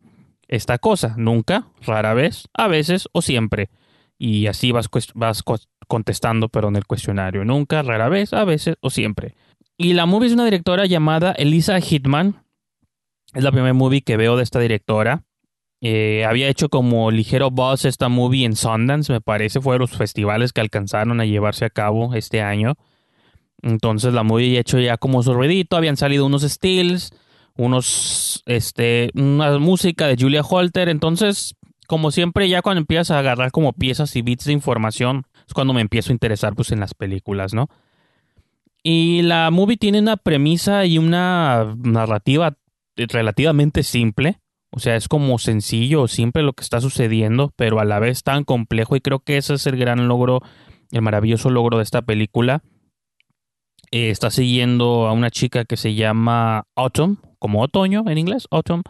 [0.48, 1.16] esta cosa.
[1.18, 3.70] Nunca, rara vez, a veces o siempre.
[4.18, 5.44] Y así vas, vas
[5.88, 7.46] contestando, en el cuestionario.
[7.46, 9.36] Nunca, rara vez, a veces o siempre.
[9.78, 12.44] Y la movie es una directora llamada Elisa Hitman.
[13.34, 15.24] Es la primera movie que veo de esta directora.
[15.82, 19.62] Eh, había hecho como ligero buzz esta movie en Sundance, me parece.
[19.62, 22.74] Fue de los festivales que alcanzaron a llevarse a cabo este año.
[23.62, 25.78] Entonces la movie hecho ya como su ruidito.
[25.78, 27.14] Habían salido unos stills,
[27.56, 30.90] unos, este, una música de Julia Holter.
[30.90, 31.56] Entonces,
[31.88, 35.74] como siempre, ya cuando empiezas a agarrar como piezas y bits de información, es cuando
[35.74, 37.70] me empiezo a interesar pues en las películas, ¿no?
[38.84, 42.58] Y la movie tiene una premisa y una narrativa
[42.96, 44.40] relativamente simple.
[44.70, 48.44] O sea, es como sencillo, simple lo que está sucediendo, pero a la vez tan
[48.44, 48.96] complejo.
[48.96, 50.42] Y creo que ese es el gran logro,
[50.92, 52.64] el maravilloso logro de esta película.
[53.92, 58.84] Eh, está siguiendo a una chica que se llama Autumn, como otoño en inglés, Autumn.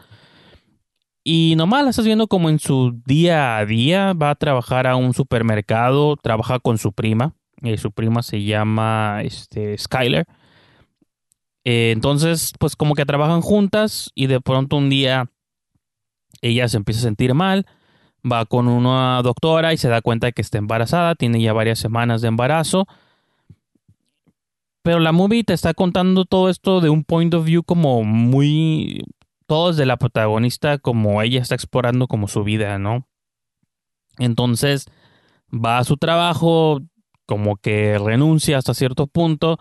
[1.23, 4.13] Y nomás la estás viendo como en su día a día.
[4.13, 7.36] Va a trabajar a un supermercado, trabaja con su prima.
[7.63, 10.25] Eh, su prima se llama este, Skyler.
[11.65, 15.29] Eh, entonces, pues como que trabajan juntas y de pronto un día
[16.41, 17.65] ella se empieza a sentir mal.
[18.29, 21.15] Va con una doctora y se da cuenta de que está embarazada.
[21.15, 22.88] Tiene ya varias semanas de embarazo.
[24.88, 29.04] Pero la movie te está contando todo esto de un point of view como muy...
[29.45, 33.06] Todo desde la protagonista, como ella está explorando como su vida, ¿no?
[34.17, 34.85] Entonces
[35.54, 36.79] va a su trabajo,
[37.25, 39.60] como que renuncia hasta cierto punto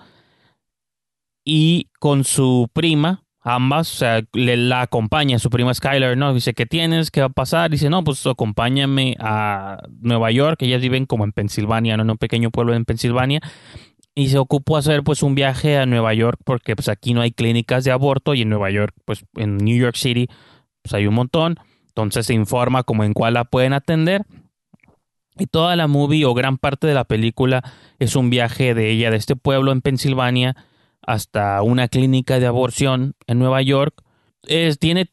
[1.45, 6.35] y con su prima, ambas, o sea, le, la acompaña su prima Skyler, ¿no?
[6.35, 7.11] Dice, ¿qué tienes?
[7.11, 7.69] ¿Qué va a pasar?
[7.69, 12.05] Dice, no, pues acompáñame a Nueva York, ellas viven como en Pensilvania, ¿no?
[12.05, 13.41] En un pequeño pueblo en Pensilvania.
[14.17, 17.33] Y se ocupó hacer pues un viaje a Nueva York porque pues aquí no hay
[17.33, 20.29] clínicas de aborto y en Nueva York, pues en New York City,
[20.83, 21.57] pues hay un montón.
[21.89, 24.23] Entonces se informa como en cuál la pueden atender.
[25.39, 27.63] Y toda la movie o gran parte de la película
[27.99, 30.57] es un viaje de ella de este pueblo en Pensilvania
[31.03, 34.03] hasta una clínica de aborción en Nueva York.
[34.45, 35.11] Es, tiene,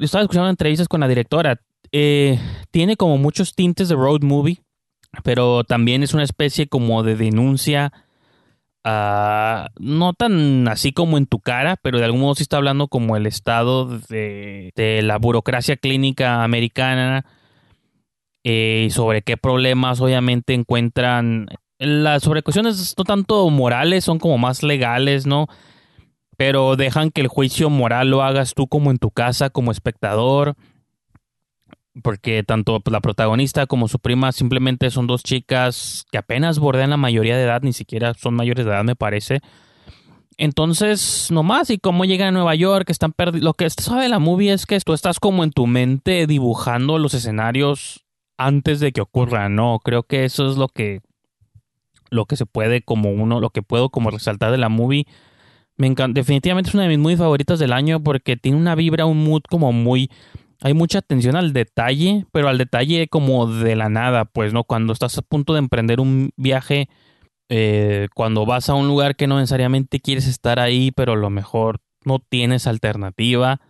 [0.00, 1.60] estaba escuchando entrevistas con la directora.
[1.92, 2.40] Eh,
[2.70, 4.62] tiene como muchos tintes de road movie,
[5.22, 7.92] pero también es una especie como de denuncia.
[8.84, 12.88] Uh, no tan así como en tu cara, pero de algún modo sí está hablando
[12.88, 17.24] como el estado de, de la burocracia clínica americana,
[18.42, 21.46] eh, sobre qué problemas obviamente encuentran
[21.78, 25.46] las sobrecuestiones no tanto morales, son como más legales, ¿no?
[26.36, 30.56] Pero dejan que el juicio moral lo hagas tú como en tu casa, como espectador.
[32.02, 36.96] Porque tanto la protagonista como su prima simplemente son dos chicas que apenas bordean la
[36.96, 39.40] mayoría de edad, ni siquiera son mayores de edad, me parece.
[40.38, 43.44] Entonces, nomás, y cómo llegan a Nueva York, están perdidos.
[43.44, 47.12] Lo que sabe la movie es que tú estás como en tu mente dibujando los
[47.14, 48.04] escenarios
[48.38, 49.78] antes de que ocurran, ¿no?
[49.84, 51.00] Creo que eso es lo que
[52.10, 55.06] lo que se puede como uno, lo que puedo como resaltar de la movie.
[55.76, 59.06] Me encanta, definitivamente es una de mis movies favoritas del año porque tiene una vibra,
[59.06, 60.10] un mood como muy...
[60.62, 64.64] Hay mucha atención al detalle, pero al detalle como de la nada, pues, ¿no?
[64.64, 66.88] Cuando estás a punto de emprender un viaje,
[67.48, 71.30] eh, cuando vas a un lugar que no necesariamente quieres estar ahí, pero a lo
[71.30, 73.60] mejor no tienes alternativa,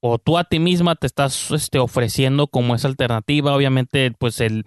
[0.00, 4.64] o tú a ti misma te estás este, ofreciendo como esa alternativa, obviamente, pues el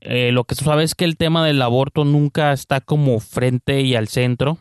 [0.00, 3.82] eh, lo que tú sabes es que el tema del aborto nunca está como frente
[3.82, 4.58] y al centro.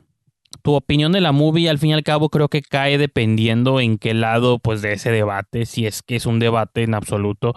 [0.62, 3.97] Tu opinión de la movie, al fin y al cabo, creo que cae dependiendo en
[3.97, 7.55] qué lado, pues, de ese debate, si es que es un debate en absoluto,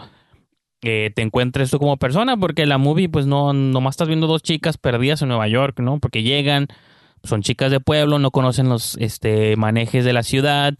[0.82, 4.42] eh, te encuentres tú como persona, porque la movie, pues, no, nomás estás viendo dos
[4.42, 5.98] chicas perdidas en Nueva York, ¿no?
[5.98, 6.68] Porque llegan,
[7.22, 10.74] son chicas de pueblo, no conocen los este, manejes de la ciudad,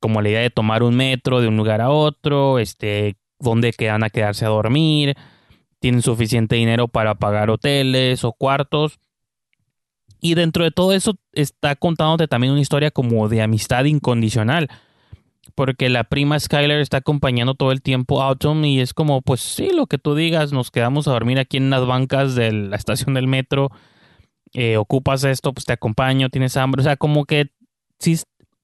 [0.00, 4.04] como la idea de tomar un metro de un lugar a otro, este, dónde quedan
[4.04, 5.14] a quedarse a dormir,
[5.78, 8.98] tienen suficiente dinero para pagar hoteles o cuartos.
[10.24, 14.70] Y dentro de todo eso está contándote también una historia como de amistad incondicional.
[15.54, 19.42] Porque la prima Skyler está acompañando todo el tiempo a Autumn y es como, pues
[19.42, 22.76] sí, lo que tú digas, nos quedamos a dormir aquí en las bancas de la
[22.76, 23.70] estación del metro,
[24.54, 27.50] eh, ocupas esto, pues te acompaño, tienes hambre, o sea, como que
[27.98, 28.18] sí,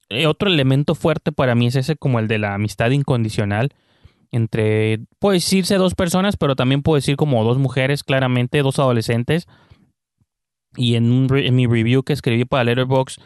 [0.09, 3.75] eh, otro elemento fuerte para mí es ese como el de la amistad incondicional
[4.33, 9.47] entre, puede decirse dos personas, pero también puedo decir como dos mujeres, claramente, dos adolescentes.
[10.77, 13.21] Y en, mi review que escribí para Letterboxd,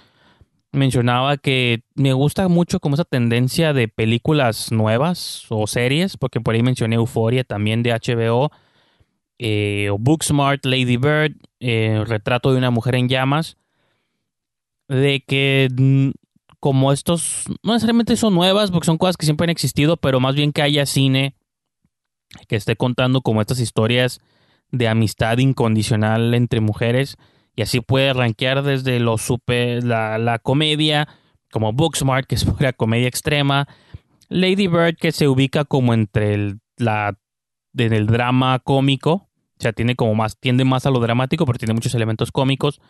[0.72, 6.54] mencionaba que me gusta mucho como esa tendencia de películas nuevas o series, porque por
[6.54, 8.50] ahí mencioné Euphoria también de HBO,
[9.38, 13.56] eh, o Booksmart, Lady Bird, eh, Retrato de una mujer en llamas,
[14.88, 15.68] de que
[16.60, 20.34] como estos, no necesariamente son nuevas, porque son cosas que siempre han existido, pero más
[20.34, 21.36] bien que haya cine
[22.48, 24.20] que esté contando como estas historias
[24.70, 27.16] de amistad incondicional entre mujeres
[27.56, 31.08] y así puede rankear desde lo super, la, comedia
[31.50, 33.68] como Booksmart que es pura comedia extrema
[34.28, 37.16] Lady Bird que se ubica como entre el, la
[37.76, 41.58] en el drama cómico o sea tiene como más tiende más a lo dramático pero
[41.58, 42.80] tiene muchos elementos cómicos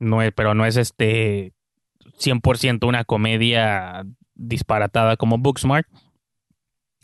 [0.00, 1.52] no es, pero no es este
[2.18, 4.04] 100% una comedia
[4.34, 5.86] disparatada como Booksmart,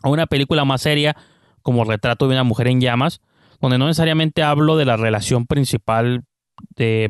[0.03, 1.17] o una película más seria
[1.63, 3.21] como Retrato de una mujer en llamas,
[3.61, 6.25] donde no necesariamente hablo de la relación principal,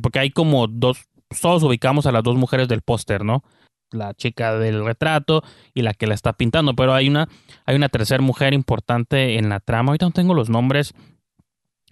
[0.02, 0.98] porque hay como dos,
[1.40, 3.42] todos ubicamos a las dos mujeres del póster, ¿no?
[3.90, 5.42] La chica del retrato
[5.72, 7.28] y la que la está pintando, pero hay una,
[7.64, 9.90] hay una tercera mujer importante en la trama.
[9.90, 10.94] Ahorita no tengo los nombres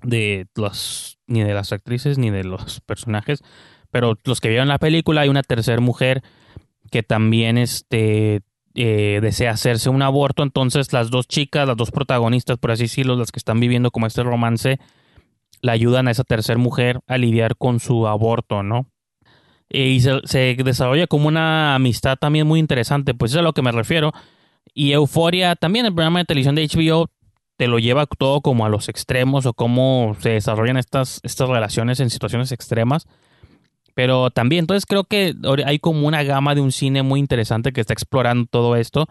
[0.03, 3.43] de los, ni de las actrices ni de los personajes,
[3.91, 6.23] pero los que vieron la película hay una tercera mujer
[6.91, 8.43] que también este,
[8.75, 13.17] eh, desea hacerse un aborto, entonces las dos chicas, las dos protagonistas, por así decirlo,
[13.17, 14.81] las que están viviendo como este romance,
[15.63, 18.87] le ayudan a esa tercera mujer a lidiar con su aborto, ¿no?
[19.69, 23.73] Y se, desarrolla como una amistad también muy interesante, pues es a lo que me
[23.73, 24.13] refiero.
[24.73, 27.11] Y Euforia, también el programa de televisión de HBO
[27.57, 32.01] te lo lleva todo como a los extremos o cómo se desarrollan estas, estas relaciones
[32.01, 33.07] en situaciones extremas.
[33.95, 35.35] Pero también, entonces creo que
[35.65, 39.09] hay como una gama de un cine muy interesante que está explorando todo esto.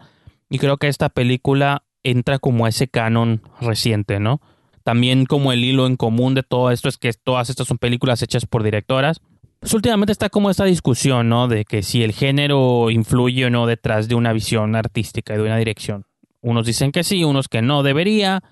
[0.50, 4.40] Y creo que esta película entra como a ese canon reciente, ¿no?
[4.84, 8.22] También como el hilo en común de todo esto es que todas estas son películas
[8.22, 9.20] hechas por directoras.
[9.58, 11.48] Pues últimamente está como esta discusión, ¿no?
[11.48, 15.42] De que si el género influye o no detrás de una visión artística y de
[15.42, 16.04] una dirección.
[16.42, 18.42] Unos dicen que sí, unos que no debería.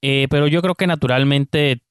[0.00, 1.82] Eh, pero yo creo que naturalmente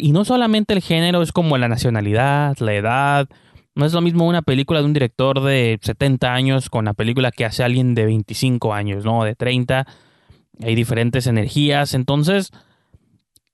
[0.00, 3.28] y no solamente el género, es como la nacionalidad, la edad.
[3.74, 7.30] No es lo mismo una película de un director de 70 años con la película
[7.30, 9.24] que hace alguien de 25 años, ¿no?
[9.24, 9.86] De 30.
[10.60, 11.94] Hay diferentes energías.
[11.94, 12.50] Entonces,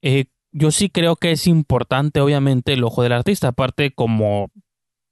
[0.02, 3.48] eh, yo sí creo que es importante, obviamente, el ojo del artista.
[3.48, 4.50] Aparte, como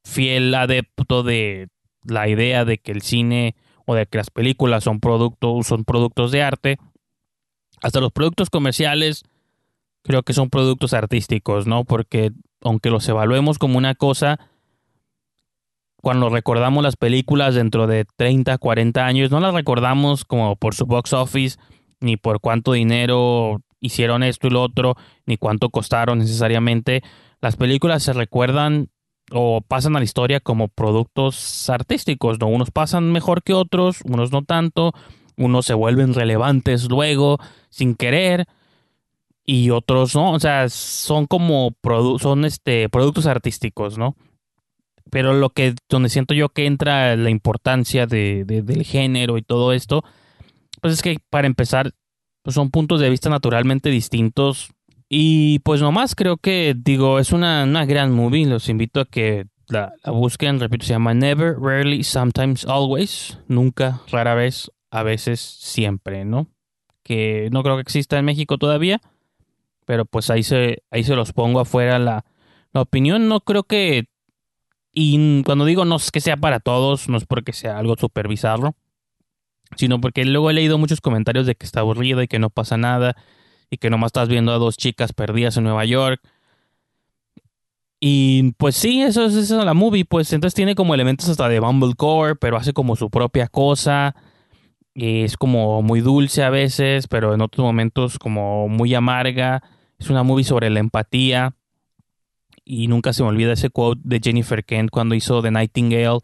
[0.05, 1.69] fiel adepto de
[2.05, 3.57] la idea de que el cine
[3.87, 6.79] o de que las películas son productos, son productos de arte.
[7.83, 9.25] Hasta los productos comerciales
[10.03, 11.85] creo que son productos artísticos, ¿no?
[11.85, 12.33] Porque
[12.63, 14.39] aunque los evaluemos como una cosa,
[16.01, 20.87] cuando recordamos las películas dentro de 30, 40 años, no las recordamos como por su
[20.87, 21.59] box office,
[22.01, 27.03] ni por cuánto dinero hicieron esto y lo otro, ni cuánto costaron necesariamente.
[27.41, 28.89] Las películas se recuerdan
[29.31, 32.47] o pasan a la historia como productos artísticos, ¿no?
[32.47, 34.93] Unos pasan mejor que otros, unos no tanto,
[35.37, 37.39] unos se vuelven relevantes luego,
[37.69, 38.47] sin querer,
[39.45, 41.77] y otros no, o sea, son como
[42.19, 44.17] son este, productos artísticos, ¿no?
[45.11, 49.73] Pero lo que, donde siento yo que entra la importancia de, del género y todo
[49.73, 50.03] esto,
[50.81, 51.93] pues es que para empezar,
[52.43, 54.71] pues son puntos de vista naturalmente distintos.
[55.09, 58.47] Y pues nomás creo que, digo, es una, una gran movie.
[58.47, 60.59] Los invito a que la, la, busquen.
[60.59, 63.39] Repito, se llama Never, Rarely, Sometimes, Always.
[63.49, 66.49] Nunca, rara vez, a veces, siempre, ¿no?
[67.03, 69.01] Que no creo que exista en México todavía.
[69.85, 72.25] Pero pues ahí se, ahí se los pongo afuera la,
[72.73, 73.29] la opinión.
[73.29, 74.09] No creo que
[74.99, 78.77] y cuando digo no es que sea para todos, no es porque sea algo supervisarlo,
[79.77, 82.77] sino porque luego he leído muchos comentarios de que está aburrido y que no pasa
[82.77, 83.17] nada
[83.71, 86.21] y que nomás estás viendo a dos chicas perdidas en Nueva York.
[87.99, 91.61] Y pues sí, eso es, eso la movie, pues entonces tiene como elementos hasta de
[91.61, 94.15] Bumblecore, pero hace como su propia cosa.
[94.95, 99.63] Es como muy dulce a veces, pero en otros momentos como muy amarga.
[99.99, 101.55] Es una movie sobre la empatía
[102.65, 106.19] y nunca se me olvida ese quote de Jennifer Kent cuando hizo The Nightingale,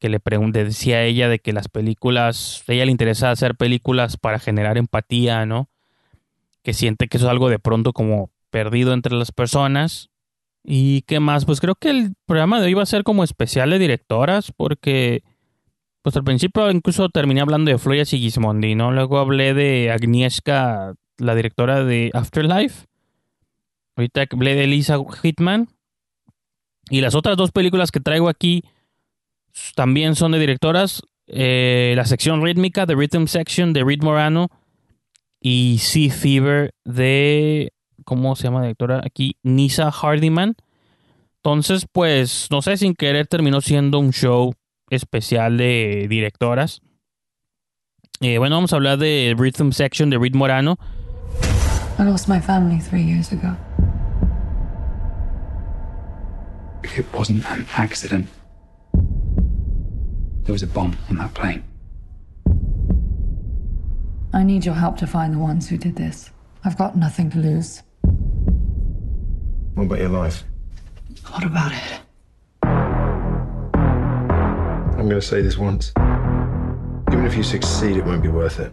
[0.00, 4.16] que le pregunté, decía ella de que las películas, a ella le interesa hacer películas
[4.16, 5.68] para generar empatía, ¿no?
[6.62, 10.08] Que siente que eso es algo de pronto como perdido entre las personas.
[10.64, 11.44] ¿Y qué más?
[11.44, 15.22] Pues creo que el programa de hoy va a ser como especial de directoras, porque
[16.02, 18.92] pues al principio incluso terminé hablando de Floria Sigismondi, ¿no?
[18.92, 22.86] Luego hablé de Agnieszka, la directora de Afterlife.
[23.96, 25.68] Ahorita hablé de Lisa Hitman.
[26.88, 28.64] Y las otras dos películas que traigo aquí
[29.74, 31.02] también son de directoras.
[31.26, 34.48] Eh, la sección rítmica, The Rhythm Section, de Reed Morano.
[35.40, 37.72] Y Sea Fever de.
[38.04, 39.02] ¿Cómo se llama la directora?
[39.04, 40.56] Aquí, Nisa Hardiman.
[41.42, 44.52] Entonces, pues, no sé, sin querer terminó siendo un show
[44.90, 46.82] especial de directoras.
[48.20, 50.78] Eh, bueno, vamos a hablar de Rhythm Section de Reed Morano.
[51.98, 53.56] I lost my family three years ago.
[56.82, 58.28] It wasn't an accident.
[60.44, 61.64] There was a bomb on that plane.
[64.32, 66.30] I need your help to find the ones who did this.
[66.64, 67.82] I've got nothing to lose.
[69.74, 70.44] What about your life?
[71.30, 72.00] What about it?
[75.00, 75.92] I'm going to say this once.
[77.10, 78.72] Even if you succeed, it won't be worth it.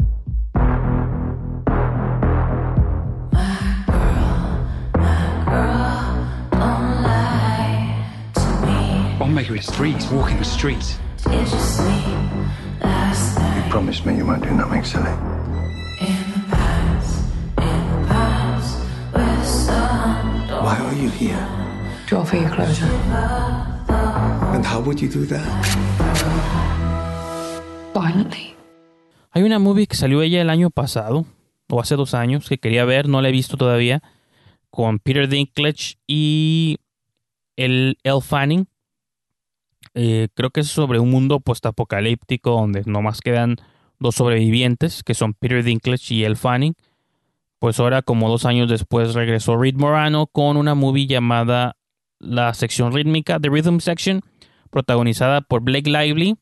[9.17, 9.93] Bombmaker is free.
[9.93, 10.99] He's walking the streets.
[13.55, 15.11] You promised me you won't do nothing silly.
[20.63, 21.37] Why are you here?
[22.07, 22.89] To offer you closure.
[24.53, 25.43] And how would you do that?
[27.93, 28.55] Violently.
[29.31, 31.25] Hay una movie que salió ella el año pasado,
[31.69, 34.01] o hace dos años, que quería ver, no la he visto todavía,
[34.69, 36.77] con Peter Dinklage y
[37.57, 38.67] el Elle Fanning.
[39.99, 43.55] Eh, creo que es sobre un mundo postapocalíptico donde nomás quedan
[43.97, 46.75] dos sobrevivientes, que son Peter Dinklage y Elle Fanning.
[47.57, 51.77] Pues ahora, como dos años después, regresó Reed Morano con una movie llamada
[52.19, 54.21] La sección rítmica, The Rhythm Section,
[54.69, 56.35] protagonizada por Blake Lively.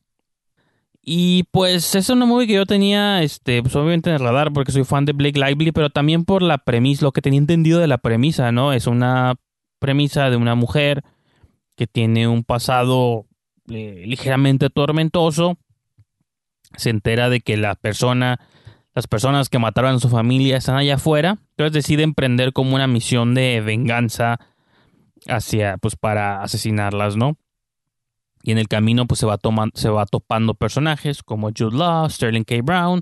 [1.01, 4.73] Y pues es una movie que yo tenía, este, pues obviamente en el radar porque
[4.73, 7.87] soy fan de Blake Lively, pero también por la premisa, lo que tenía entendido de
[7.87, 8.73] la premisa, ¿no?
[8.73, 9.35] Es una
[9.79, 11.03] premisa de una mujer
[11.77, 13.27] que tiene un pasado
[13.69, 15.57] eh, ligeramente tormentoso.
[16.75, 18.39] Se entera de que la persona,
[18.93, 21.37] las personas que mataron a su familia están allá afuera.
[21.51, 24.39] Entonces decide emprender como una misión de venganza
[25.27, 27.37] hacia, pues para asesinarlas, ¿no?
[28.43, 29.39] Y en el camino pues se va,
[29.73, 32.57] se va topando personajes como Jude Law, Sterling K.
[32.63, 33.01] Brown.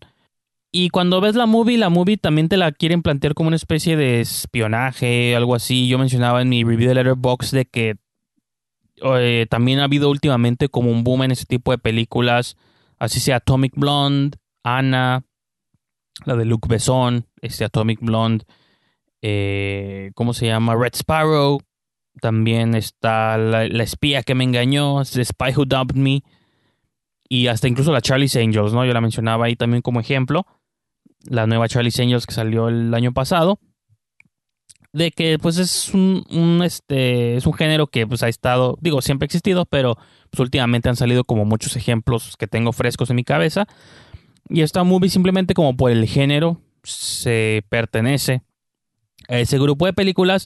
[0.71, 3.95] Y cuando ves la movie, la movie también te la quieren plantear como una especie
[3.97, 5.87] de espionaje, algo así.
[5.87, 7.95] Yo mencionaba en mi review de Letterboxd de que
[9.03, 12.55] eh, también ha habido últimamente como un boom en ese tipo de películas,
[12.99, 15.25] así sea Atomic Blonde, Anna,
[16.25, 18.45] la de Luke Besson, este Atomic Blonde,
[19.21, 20.75] eh, ¿cómo se llama?
[20.75, 21.59] Red Sparrow,
[22.21, 26.23] también está la, espía que me engañó, The Spy Who Dumped Me,
[27.27, 28.85] y hasta incluso la Charlie's Angels, ¿no?
[28.85, 30.45] Yo la mencionaba ahí también como ejemplo,
[31.25, 33.59] la nueva Charlie's Angels que salió el año pasado
[34.93, 39.25] de que pues es un, este es un género que pues ha estado digo siempre
[39.25, 39.97] ha existido pero
[40.29, 43.67] pues últimamente han salido como muchos ejemplos que tengo frescos en mi cabeza
[44.49, 48.43] y esta movie simplemente como por el género se pertenece
[49.27, 50.45] ese grupo de películas.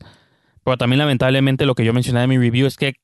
[0.63, 2.95] Pero también lamentablemente lo que yo mencioné en mi review es que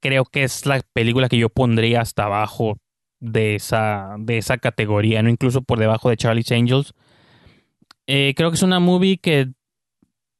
[0.00, 2.78] creo que es la película que yo pondría hasta abajo
[3.20, 6.94] de esa, de esa categoría, no incluso por debajo de Charlie's Angels.
[8.06, 9.52] Eh, creo que es una movie que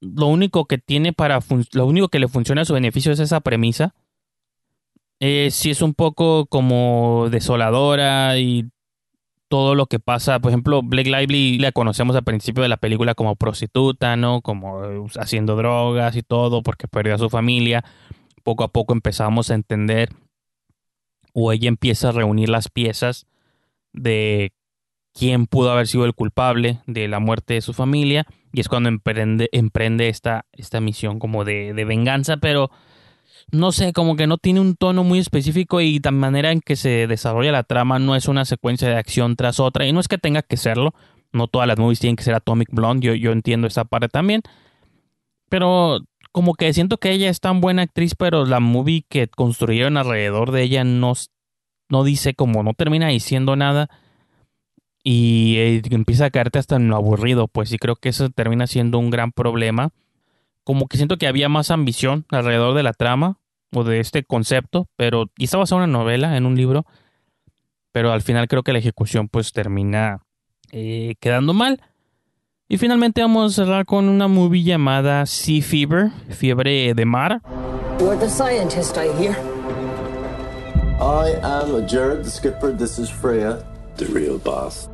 [0.00, 1.40] lo único que tiene para
[1.72, 3.94] lo único que le funciona a su beneficio es esa premisa.
[5.20, 8.68] Eh, sí es un poco como desoladora y
[9.48, 10.40] todo lo que pasa.
[10.40, 14.42] Por ejemplo, Blake Lively la conocemos al principio de la película como prostituta, ¿no?
[14.42, 17.84] Como eh, haciendo drogas y todo porque perdió a su familia.
[18.42, 20.10] Poco a poco empezamos a entender
[21.32, 23.26] o ella empieza a reunir las piezas
[23.92, 24.52] de
[25.12, 28.26] quién pudo haber sido el culpable de la muerte de su familia
[28.56, 32.70] y es cuando emprende, emprende esta, esta misión como de, venganza, pero
[33.52, 36.74] no sé, como que no tiene un tono muy específico y la manera en que
[36.74, 39.86] se desarrolla la trama no es una secuencia de acción tras otra.
[39.86, 40.94] Y no es que tenga que serlo,
[41.34, 44.40] no todas las movies tienen que ser Atomic Blonde, yo, yo entiendo esa parte también.
[45.50, 45.98] Pero
[46.32, 50.50] como que siento que ella es tan buena actriz, pero la movie que construyeron alrededor
[50.50, 51.12] de ella no,
[51.90, 53.90] no dice como, no termina diciendo nada.
[55.08, 58.66] Y eh, empieza a caerte hasta en lo aburrido, pues sí creo que eso termina
[58.66, 59.92] siendo un gran problema
[60.66, 63.38] como que siento que había más ambición alrededor de la trama
[63.72, 66.84] o de este concepto, pero y estaba basado en una novela, en un libro,
[67.92, 70.22] pero al final creo que la ejecución pues termina
[70.72, 71.80] eh, quedando mal.
[72.68, 77.42] Y finalmente vamos a cerrar con una movie llamada Sea Fever, fiebre de mar.
[78.00, 79.36] You're the scientist, I hear.
[81.00, 82.76] I am Jared, the skipper.
[82.76, 83.62] This is Freya,
[83.98, 84.88] the real boss.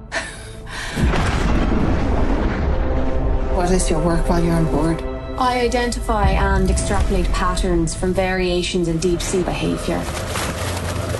[3.56, 5.02] What is your work while you're on board?
[5.38, 10.02] I identify and extrapolate patterns from variations in deep sea behavior.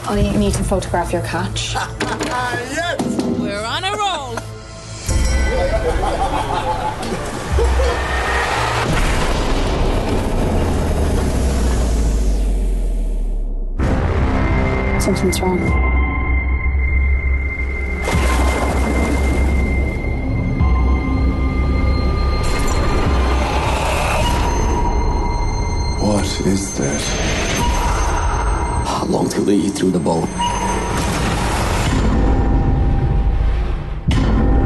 [0.06, 1.74] I need to photograph your catch.
[1.74, 3.22] yes!
[3.38, 4.38] We're on a roll.
[15.00, 16.01] Something's wrong.
[26.02, 27.00] What is that?
[28.88, 30.28] How long till they eat through the boat?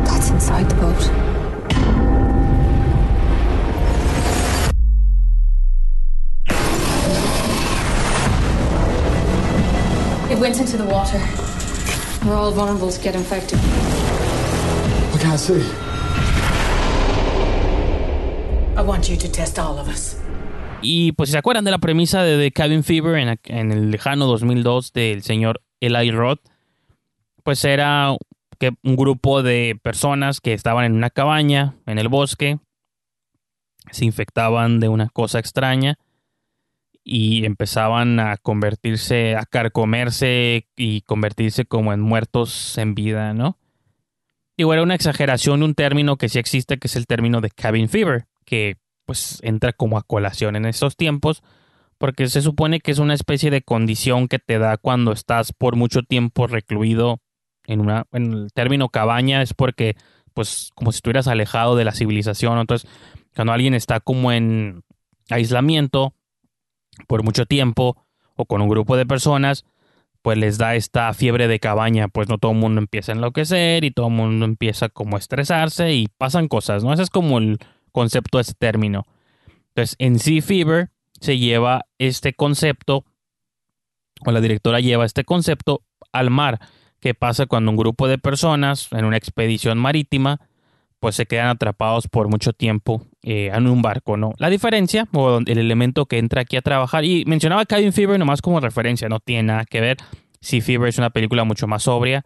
[0.07, 1.11] That's inside the boat.
[10.31, 11.21] It went into the water.
[12.27, 13.59] We're all vulnerable to get infected.
[13.59, 15.63] I can't see.
[18.75, 20.17] I want you to test all of us.
[20.89, 24.27] Y pues si se acuerdan de la premisa de The Cabin Fever en, el lejano
[24.27, 26.39] 2002 del señor Eli Roth,
[27.43, 28.17] pues era
[28.61, 32.61] que un grupo de personas que estaban en una cabaña en el bosque,
[33.91, 35.99] se infectaban de una cosa extraña
[37.03, 43.59] y empezaban a convertirse, a carcomerse y convertirse como en muertos en vida, ¿no?
[44.57, 47.51] Y era una exageración de un término que sí existe, que es el término de
[47.51, 48.77] cabin fever, que
[49.07, 51.43] pues entra como a colación en estos tiempos,
[51.99, 55.77] porque se supone que es una especie de condición que te da cuando estás por
[55.77, 57.21] mucho tiempo recluido
[57.67, 59.97] en una, en el término cabaña es porque,
[60.35, 62.89] pues, como si estuvieras alejado de la civilización, entonces,
[63.35, 64.83] cuando alguien está como en
[65.31, 66.15] aislamiento
[67.07, 67.97] por mucho tiempo
[68.35, 69.65] o con un grupo de personas,
[70.23, 73.85] pues les da esta fiebre de cabaña, pues no todo el mundo empieza a enloquecer
[73.85, 76.93] y todo el mundo empieza como a estresarse y pasan cosas, ¿no?
[76.93, 77.59] Ese es como el,
[77.97, 79.07] concepto de este término.
[79.69, 83.07] Entonces, en Sea Fever se lleva este concepto,
[84.21, 85.81] o la directora lleva este concepto
[86.13, 86.61] al mar.
[87.01, 90.41] ¿Qué pasa cuando un grupo de personas en una expedición marítima
[91.01, 94.35] pues se quedan atrapados por mucho tiempo eh, en un barco, ¿no?
[94.39, 98.43] La diferencia, o el elemento que entra aquí a trabajar, y mencionaba Cabin Fever nomás
[98.43, 99.97] como referencia, no tiene nada que ver.
[100.41, 102.25] Sea Fever es una película mucho más sobria.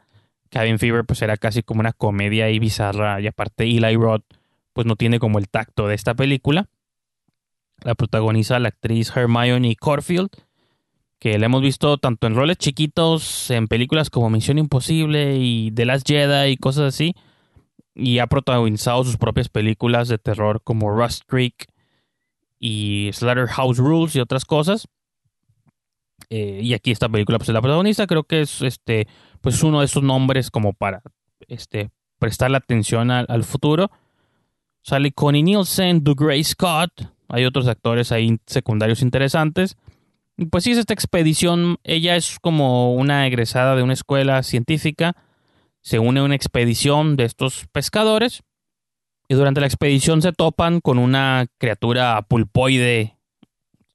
[0.51, 4.25] Cabin Fever pues era casi como una comedia y bizarra, y aparte Eli Roth
[4.73, 6.68] pues no tiene como el tacto de esta película.
[7.83, 10.31] La protagoniza la actriz Hermione Corfield,
[11.18, 15.87] que la hemos visto tanto en roles chiquitos, en películas como Misión Imposible y The
[15.87, 17.14] Last Jedi y cosas así,
[17.95, 21.66] y ha protagonizado sus propias películas de terror como Rust Creek
[22.59, 24.89] y Slaughterhouse Rules y otras cosas.
[26.29, 29.09] Eh, y aquí esta película pues es la protagonista, creo que es este
[29.41, 31.03] pues uno de esos nombres como para
[31.49, 33.91] este prestarle atención al futuro.
[34.83, 36.91] Sale Connie Nielsen, Doug Gray Scott.
[37.28, 39.76] Hay otros actores ahí secundarios interesantes.
[40.51, 41.76] Pues sí, es esta expedición.
[41.85, 45.14] Ella es como una egresada de una escuela científica.
[45.83, 48.43] Se une a una expedición de estos pescadores
[49.28, 53.16] Y durante la expedición se topan con una criatura pulpoide.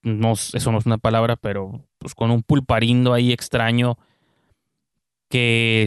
[0.04, 3.98] No, eso no es una palabra, pero pues con un pulparindo ahí extraño
[5.36, 5.86] que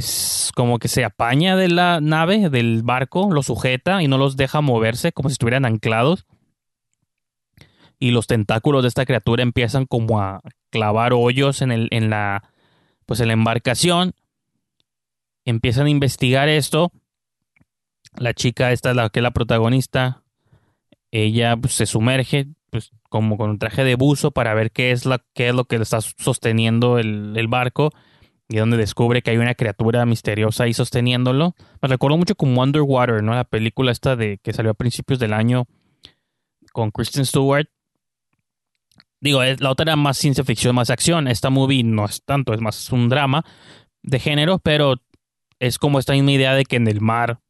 [0.55, 4.61] como que se apaña de la nave, del barco, lo sujeta y no los deja
[4.61, 6.27] moverse como si estuvieran anclados.
[7.99, 12.53] Y los tentáculos de esta criatura empiezan como a clavar hoyos en, el, en la
[13.07, 14.13] pues en la embarcación.
[15.47, 16.93] Empiezan a investigar esto.
[18.19, 20.25] La chica, esta es la que es la protagonista,
[21.11, 25.07] ella pues, se sumerge pues, como con un traje de buzo para ver qué es,
[25.07, 27.95] la, qué es lo que está sosteniendo el, el barco
[28.49, 31.55] y donde descubre que hay una criatura misteriosa ahí sosteniéndolo.
[31.83, 33.35] Me recuerdo mucho como Underwater, ¿no?
[33.35, 35.67] La película esta de que salió a principios del año
[36.73, 37.69] con Kristen Stewart.
[39.21, 41.29] Digo, la otra era más ciencia ficción, más acción.
[41.29, 43.45] Esta movie no es tanto, es más un drama
[44.03, 44.95] de género, pero
[45.59, 47.41] es como esta idea de que en el mar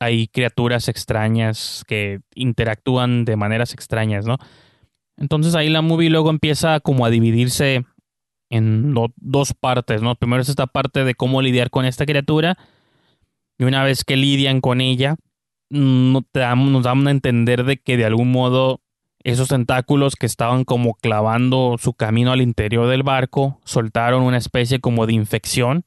[0.00, 4.36] hay criaturas extrañas que interactúan de maneras extrañas, ¿no?
[5.16, 7.84] Entonces ahí la movie luego empieza como a dividirse
[8.52, 10.14] en dos partes, ¿no?
[10.14, 12.58] Primero es esta parte de cómo lidiar con esta criatura
[13.58, 15.16] y una vez que lidian con ella,
[15.70, 18.82] no te nos dan a entender de que de algún modo
[19.24, 24.80] esos tentáculos que estaban como clavando su camino al interior del barco soltaron una especie
[24.80, 25.86] como de infección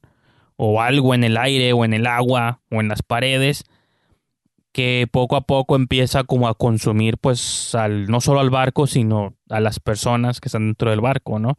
[0.56, 3.64] o algo en el aire o en el agua o en las paredes
[4.72, 9.34] que poco a poco empieza como a consumir pues al, no solo al barco sino
[9.50, 11.56] a las personas que están dentro del barco, ¿no?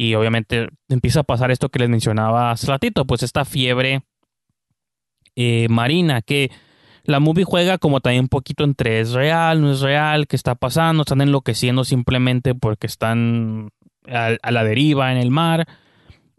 [0.00, 4.00] Y obviamente empieza a pasar esto que les mencionaba hace ratito, pues esta fiebre
[5.36, 6.50] eh, marina que
[7.04, 10.54] la movie juega como también un poquito entre es real, no es real, qué está
[10.54, 13.68] pasando, están enloqueciendo simplemente porque están
[14.08, 15.68] a, la deriva en el mar,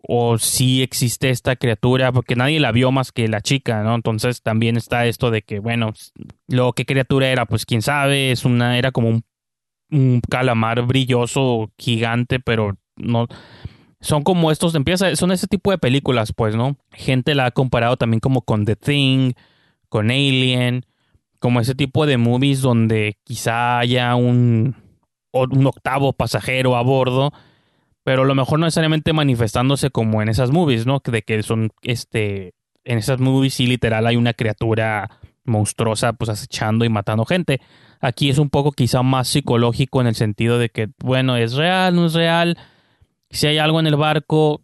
[0.01, 3.93] o si existe esta criatura, porque nadie la vio más que la chica, ¿no?
[3.93, 5.93] Entonces también está esto de que, bueno,
[6.47, 9.24] lo que criatura era, pues quién sabe, es una, era como un,
[9.91, 13.28] un calamar brilloso, gigante, pero no
[13.99, 17.97] son como estos empieza son ese tipo de películas pues no gente la ha comparado
[17.97, 19.34] también como con The Thing
[19.89, 20.86] con Alien
[21.39, 24.76] como ese tipo de movies donde quizá haya un
[25.32, 27.32] un octavo pasajero a bordo
[28.04, 31.72] pero a lo mejor no necesariamente manifestándose como en esas movies no de que son
[31.84, 35.10] este en esas movies sí literal hay una criatura
[35.43, 37.62] monstruosa pues acechando y matando gente.
[37.99, 41.95] Aquí es un poco quizá más psicológico en el sentido de que bueno es real
[41.95, 42.58] no es real
[43.32, 44.62] si hay algo en el barco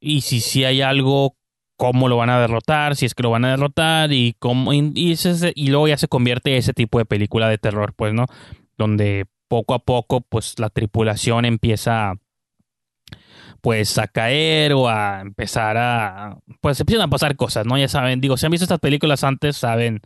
[0.00, 1.36] y si, si hay algo,
[1.76, 4.92] cómo lo van a derrotar, si es que lo van a derrotar y cómo y,
[5.54, 8.26] y luego ya se convierte ese tipo de película de terror, pues, ¿no?
[8.76, 12.14] Donde poco a poco, pues, la tripulación empieza
[13.60, 17.78] pues a caer o a empezar a pues empiezan a pasar cosas, ¿no?
[17.78, 20.02] Ya saben, digo, si han visto estas películas antes, saben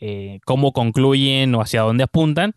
[0.00, 2.52] eh, cómo concluyen o hacia dónde apuntan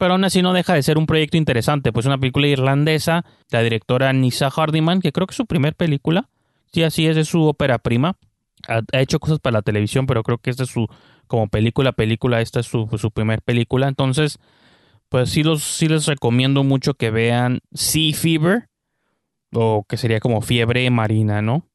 [0.00, 3.62] pero aún así no deja de ser un proyecto interesante, pues una película irlandesa, la
[3.62, 6.30] directora Nisa Hardiman, que creo que es su primer película,
[6.72, 8.16] sí, así es, de su ópera prima,
[8.66, 10.86] ha, hecho cosas para la televisión, pero creo que esta es su,
[11.26, 14.38] como película, película, esta es su, su película, entonces,
[15.10, 18.70] pues sí, los, sí les recomiendo mucho que vean Sea Fever,
[19.52, 21.66] o que sería como fiebre marina, ¿no?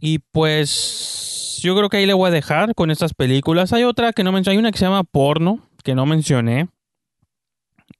[0.00, 3.72] Y pues yo creo que ahí le voy a dejar con estas películas.
[3.72, 6.68] Hay otra que no mencioné, hay una que se llama Porno, que no mencioné.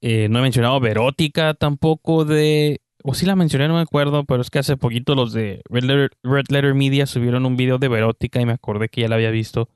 [0.01, 2.81] Eh, no he mencionado Verótica tampoco de...
[3.03, 6.47] O sí la mencioné, no me acuerdo, pero es que hace poquito los de Red
[6.49, 9.69] Letter, Media subieron un video de Verótica y me acordé que ya la había visto.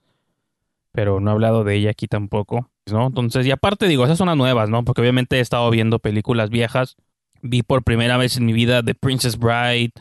[0.93, 3.07] Pero no he hablado de ella aquí tampoco, ¿no?
[3.07, 4.85] Entonces, y aparte digo, esas son las nuevas, ¿no?
[4.85, 6.97] Porque obviamente he estado viendo películas viejas.
[7.41, 9.93] Vi por primera vez en mi vida The Princess Bride,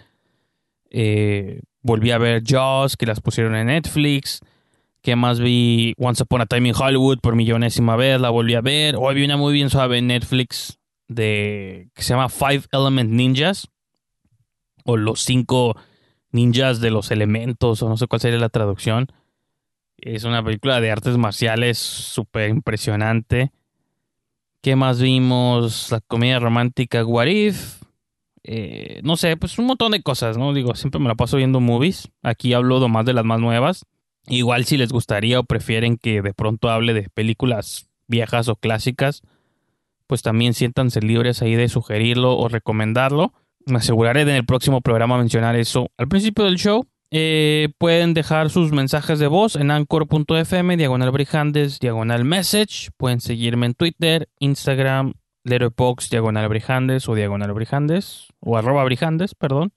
[0.89, 4.39] eh, volví a ver Jaws, que las pusieron en Netflix.
[5.01, 8.61] Que más vi Once Upon a Time in Hollywood por millonésima vez, la volví a
[8.61, 8.95] ver.
[8.97, 10.77] Hoy vi una muy bien suave en Netflix
[11.07, 13.69] de que se llama Five Element Ninjas.
[14.83, 15.75] O los cinco
[16.31, 19.07] ninjas de los elementos, o no sé cuál sería la traducción.
[19.97, 23.51] Es una película de artes marciales súper impresionante.
[24.61, 25.91] ¿Qué más vimos?
[25.91, 27.81] La comedia romántica What If.
[28.43, 30.53] Eh, no sé, pues un montón de cosas, ¿no?
[30.53, 32.09] Digo, siempre me la paso viendo movies.
[32.23, 33.85] Aquí hablo más de las más nuevas.
[34.27, 39.21] Igual si les gustaría o prefieren que de pronto hable de películas viejas o clásicas,
[40.07, 43.33] pues también siéntanse libres ahí de sugerirlo o recomendarlo.
[43.65, 46.85] Me aseguraré de en el próximo programa mencionar eso al principio del show.
[47.11, 52.89] Eh, pueden dejar sus mensajes de voz en anchor.fm, diagonal brijandes, diagonal message.
[52.97, 55.13] Pueden seguirme en Twitter, Instagram,
[55.43, 59.71] Letterboxd, diagonal brijandes o diagonal brijandes o arroba brijandes, perdón.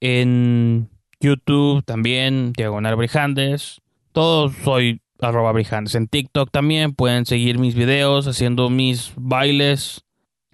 [0.00, 0.90] En
[1.20, 3.80] YouTube también, diagonal brijandes.
[4.12, 5.94] Todos soy arroba Brijandes.
[5.94, 10.04] En TikTok también pueden seguir mis videos haciendo mis bailes.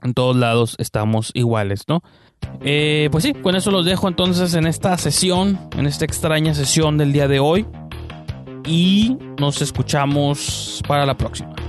[0.03, 2.03] En todos lados estamos iguales, ¿no?
[2.63, 6.97] Eh, pues sí, con eso los dejo entonces en esta sesión, en esta extraña sesión
[6.97, 7.67] del día de hoy.
[8.65, 11.60] Y nos escuchamos para la próxima.